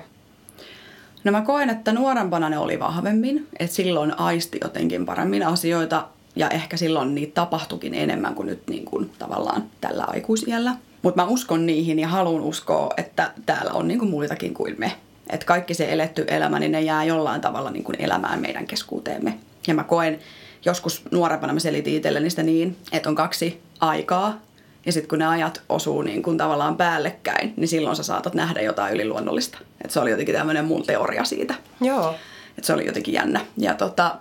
No 1.24 1.32
mä 1.32 1.42
koen, 1.42 1.70
että 1.70 1.92
nuorempana 1.92 2.48
ne 2.48 2.58
oli 2.58 2.78
vahvemmin, 2.78 3.46
että 3.58 3.76
silloin 3.76 4.20
aisti 4.20 4.58
jotenkin 4.62 5.06
paremmin 5.06 5.46
asioita 5.46 6.08
ja 6.36 6.48
ehkä 6.48 6.76
silloin 6.76 7.14
niitä 7.14 7.34
tapahtukin 7.34 7.94
enemmän 7.94 8.34
kuin 8.34 8.46
nyt 8.46 8.62
niin 8.68 8.84
kuin 8.84 9.10
tavallaan 9.18 9.64
tällä 9.80 10.04
aikuisiellä. 10.08 10.74
Mutta 11.02 11.22
mä 11.22 11.28
uskon 11.28 11.66
niihin 11.66 11.98
ja 11.98 12.08
haluan 12.08 12.42
uskoa, 12.42 12.90
että 12.96 13.32
täällä 13.46 13.72
on 13.72 13.88
niin 13.88 13.98
kuin 13.98 14.10
muitakin 14.10 14.54
kuin 14.54 14.74
me. 14.78 14.92
Että 15.30 15.46
kaikki 15.46 15.74
se 15.74 15.92
eletty 15.92 16.24
elämä, 16.28 16.58
niin 16.58 16.72
ne 16.72 16.80
jää 16.80 17.04
jollain 17.04 17.40
tavalla 17.40 17.70
niin 17.70 17.84
kuin 17.84 17.96
elämään 17.98 18.40
meidän 18.40 18.66
keskuuteemme. 18.66 19.34
Ja 19.66 19.74
mä 19.74 19.84
koen, 19.84 20.18
joskus 20.64 21.02
nuorempana 21.10 21.52
mä 21.52 21.60
selitin 21.60 21.94
itselleni 21.94 22.30
sitä 22.30 22.42
niin, 22.42 22.76
että 22.92 23.08
on 23.08 23.14
kaksi 23.14 23.60
aikaa. 23.80 24.40
Ja 24.86 24.92
sitten 24.92 25.08
kun 25.08 25.18
ne 25.18 25.26
ajat 25.26 25.62
osuu 25.68 26.02
niin 26.02 26.22
kun 26.22 26.36
tavallaan 26.36 26.76
päällekkäin, 26.76 27.54
niin 27.56 27.68
silloin 27.68 27.96
sä 27.96 28.02
saatat 28.02 28.34
nähdä 28.34 28.60
jotain 28.60 28.94
yliluonnollista. 28.94 29.58
Et 29.84 29.90
se 29.90 30.00
oli 30.00 30.10
jotenkin 30.10 30.34
tämmöinen 30.34 30.64
mun 30.64 30.82
teoria 30.82 31.24
siitä. 31.24 31.54
Joo. 31.80 32.14
Et 32.58 32.64
se 32.64 32.72
oli 32.72 32.86
jotenkin 32.86 33.14
jännä. 33.14 33.40
Ja 33.56 33.74
tota, 33.74 34.16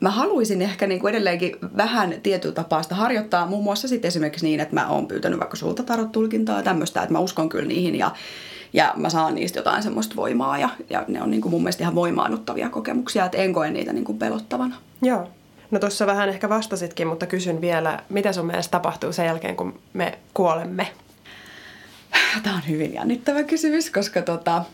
mä 0.00 0.10
haluaisin 0.10 0.62
ehkä 0.62 0.86
niin 0.86 1.00
kuin 1.00 1.10
edelleenkin 1.14 1.56
vähän 1.76 2.14
tietyllä 2.22 2.54
tapaa 2.54 2.82
sitä 2.82 2.94
harjoittaa. 2.94 3.46
Muun 3.46 3.64
muassa 3.64 3.88
sitten 3.88 4.08
esimerkiksi 4.08 4.46
niin, 4.46 4.60
että 4.60 4.74
mä 4.74 4.88
oon 4.88 5.06
pyytänyt 5.06 5.38
vaikka 5.38 5.56
sulta 5.56 5.82
tarot-tulkintaa 5.82 6.56
ja 6.56 6.62
tämmöistä, 6.62 7.02
että 7.02 7.12
mä 7.12 7.18
uskon 7.18 7.48
kyllä 7.48 7.68
niihin 7.68 7.96
ja, 7.96 8.10
ja 8.72 8.92
mä 8.96 9.10
saan 9.10 9.34
niistä 9.34 9.58
jotain 9.58 9.82
semmoista 9.82 10.16
voimaa 10.16 10.58
ja, 10.58 10.68
ja 10.90 11.04
ne 11.08 11.22
on 11.22 11.30
niin 11.30 11.40
kuin 11.40 11.50
mun 11.52 11.62
mielestä 11.62 11.84
ihan 11.84 11.94
voimaannuttavia 11.94 12.70
kokemuksia, 12.70 13.24
että 13.24 13.38
en 13.38 13.52
koe 13.52 13.70
niitä 13.70 13.92
niin 13.92 14.04
kuin 14.04 14.18
pelottavana. 14.18 14.76
Joo. 15.02 15.28
No 15.70 15.78
tuossa 15.78 16.06
vähän 16.06 16.28
ehkä 16.28 16.48
vastasitkin, 16.48 17.06
mutta 17.06 17.26
kysyn 17.26 17.60
vielä, 17.60 18.02
mitä 18.08 18.32
sun 18.32 18.46
mielestä 18.46 18.70
tapahtuu 18.70 19.12
sen 19.12 19.26
jälkeen, 19.26 19.56
kun 19.56 19.78
me 19.92 20.18
kuolemme? 20.34 20.88
Tämä 22.42 22.56
on 22.56 22.62
hyvin 22.68 22.94
jännittävä 22.94 23.42
kysymys, 23.42 23.90
koska 23.90 24.22
tota, 24.22 24.64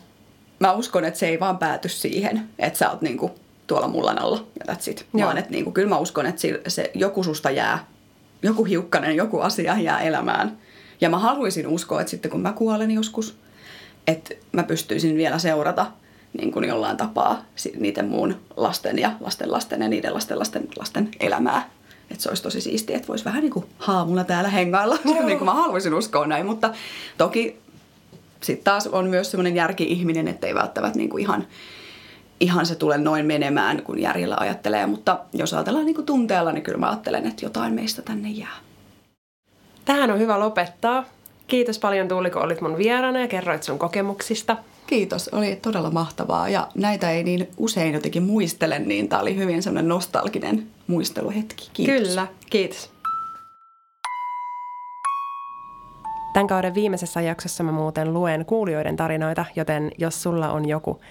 mä 0.59 0.71
uskon, 0.71 1.05
että 1.05 1.19
se 1.19 1.27
ei 1.27 1.39
vaan 1.39 1.57
pääty 1.57 1.89
siihen, 1.89 2.49
että 2.59 2.79
sä 2.79 2.89
oot 2.89 3.01
niinku 3.01 3.31
tuolla 3.67 3.87
mullan 3.87 4.21
alla 4.21 4.45
ja 4.59 4.73
that's 4.73 4.91
it. 4.91 5.05
Joo. 5.13 5.25
Vaan 5.25 5.37
että 5.37 5.51
niinku, 5.51 5.71
kyllä 5.71 5.89
mä 5.89 5.97
uskon, 5.97 6.25
että 6.25 6.41
se, 6.41 6.61
se 6.67 6.91
joku 6.93 7.23
susta 7.23 7.51
jää, 7.51 7.85
joku 8.43 8.63
hiukkanen, 8.63 9.15
joku 9.15 9.39
asia 9.39 9.79
jää 9.79 10.01
elämään. 10.01 10.57
Ja 11.01 11.09
mä 11.09 11.19
haluaisin 11.19 11.67
uskoa, 11.67 12.01
että 12.01 12.11
sitten 12.11 12.31
kun 12.31 12.41
mä 12.41 12.53
kuolen 12.53 12.91
joskus, 12.91 13.37
että 14.07 14.33
mä 14.51 14.63
pystyisin 14.63 15.17
vielä 15.17 15.39
seurata 15.39 15.85
niin 16.37 16.51
kuin 16.51 16.65
jollain 16.65 16.97
tapaa 16.97 17.45
niiden 17.79 18.07
muun 18.07 18.35
lasten 18.57 18.99
ja 18.99 19.11
lasten 19.19 19.51
lasten 19.51 19.81
ja 19.81 19.87
niiden 19.87 20.13
lasten 20.13 20.39
lasten 20.39 20.67
lasten 20.79 21.09
elämää. 21.19 21.69
Että 22.11 22.23
se 22.23 22.29
olisi 22.29 22.43
tosi 22.43 22.61
siistiä, 22.61 22.95
että 22.95 23.07
voisi 23.07 23.25
vähän 23.25 23.41
niin 23.41 23.53
kuin 23.53 23.65
haamulla 23.77 24.23
täällä 24.23 24.49
hengailla, 24.49 24.97
niin 25.25 25.37
kuin 25.37 25.45
mä 25.45 25.53
haluaisin 25.53 25.93
uskoa 25.93 26.27
näin. 26.27 26.45
Mutta 26.45 26.73
toki 27.17 27.61
sitten 28.41 28.63
taas 28.63 28.87
on 28.87 29.09
myös 29.09 29.31
semmoinen 29.31 29.55
järki-ihminen, 29.55 30.27
että 30.27 30.47
ei 30.47 30.55
välttämättä 30.55 30.97
niin 30.97 31.09
kuin 31.09 31.21
ihan, 31.21 31.47
ihan 32.39 32.65
se 32.65 32.75
tule 32.75 32.97
noin 32.97 33.25
menemään, 33.25 33.81
kun 33.81 33.99
järjellä 33.99 34.35
ajattelee. 34.39 34.85
Mutta 34.85 35.19
jos 35.33 35.53
ajatellaan 35.53 35.85
niin 35.85 35.95
kuin 35.95 36.05
tunteella, 36.05 36.51
niin 36.51 36.63
kyllä 36.63 36.77
mä 36.77 36.89
ajattelen, 36.89 37.27
että 37.27 37.45
jotain 37.45 37.73
meistä 37.73 38.01
tänne 38.01 38.29
jää. 38.29 38.57
Tähän 39.85 40.11
on 40.11 40.19
hyvä 40.19 40.39
lopettaa. 40.39 41.05
Kiitos 41.47 41.79
paljon 41.79 42.07
Tuuli, 42.07 42.31
kun 42.31 42.41
olit 42.41 42.61
mun 42.61 42.77
vieraana 42.77 43.19
ja 43.19 43.27
kerroit 43.27 43.63
sun 43.63 43.79
kokemuksista. 43.79 44.57
Kiitos, 44.87 45.27
oli 45.27 45.55
todella 45.55 45.91
mahtavaa 45.91 46.49
ja 46.49 46.67
näitä 46.75 47.11
ei 47.11 47.23
niin 47.23 47.47
usein 47.57 47.93
jotenkin 47.93 48.23
muistele, 48.23 48.79
niin 48.79 49.09
tämä 49.09 49.21
oli 49.21 49.35
hyvin 49.35 49.63
semmoinen 49.63 49.87
nostalginen 49.87 50.67
muisteluhetki. 50.87 51.69
Kiitos. 51.73 52.07
Kyllä, 52.07 52.27
kiitos. 52.49 52.89
Tämän 56.33 56.47
kauden 56.47 56.73
viimeisessä 56.73 57.21
jaksossa 57.21 57.63
mä 57.63 57.71
muuten 57.71 58.13
luen 58.13 58.45
kuulijoiden 58.45 58.95
tarinoita, 58.95 59.45
joten 59.55 59.91
jos 59.97 60.23
sulla 60.23 60.51
on 60.51 60.69
joku 60.69 61.01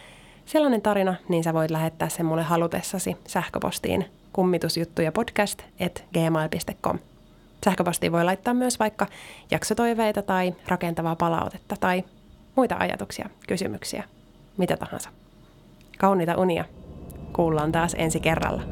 sellainen 0.47 0.83
tarina, 0.83 1.15
niin 1.29 1.45
sä 1.45 1.55
voit 1.55 1.71
lähettää 1.71 2.09
sen 2.09 2.27
mulle 2.27 2.43
halutessasi 2.43 3.17
sähköpostiin 3.27 4.05
kummitusjuttuja 4.33 5.13
podcast 5.13 5.63
at 5.87 6.05
gmail.com. 6.13 6.99
Sähköpostiin 7.65 8.13
voi 8.13 8.25
laittaa 8.25 8.55
myös 8.55 8.79
vaikka 8.79 9.07
jaksotoiveita 9.51 10.23
tai 10.23 10.55
rakentavaa 10.69 11.17
palautetta 11.17 11.77
tai 11.81 12.05
muita 12.57 12.77
ajatuksia, 12.79 13.29
kysymyksiä, 13.49 14.05
mitä 14.57 14.77
tahansa. 14.77 15.11
Kauniita 15.99 16.37
unia. 16.37 16.65
Kuullaan 17.33 17.73
taas 17.73 17.95
ensi 17.99 18.21
kerralla. 18.21 18.63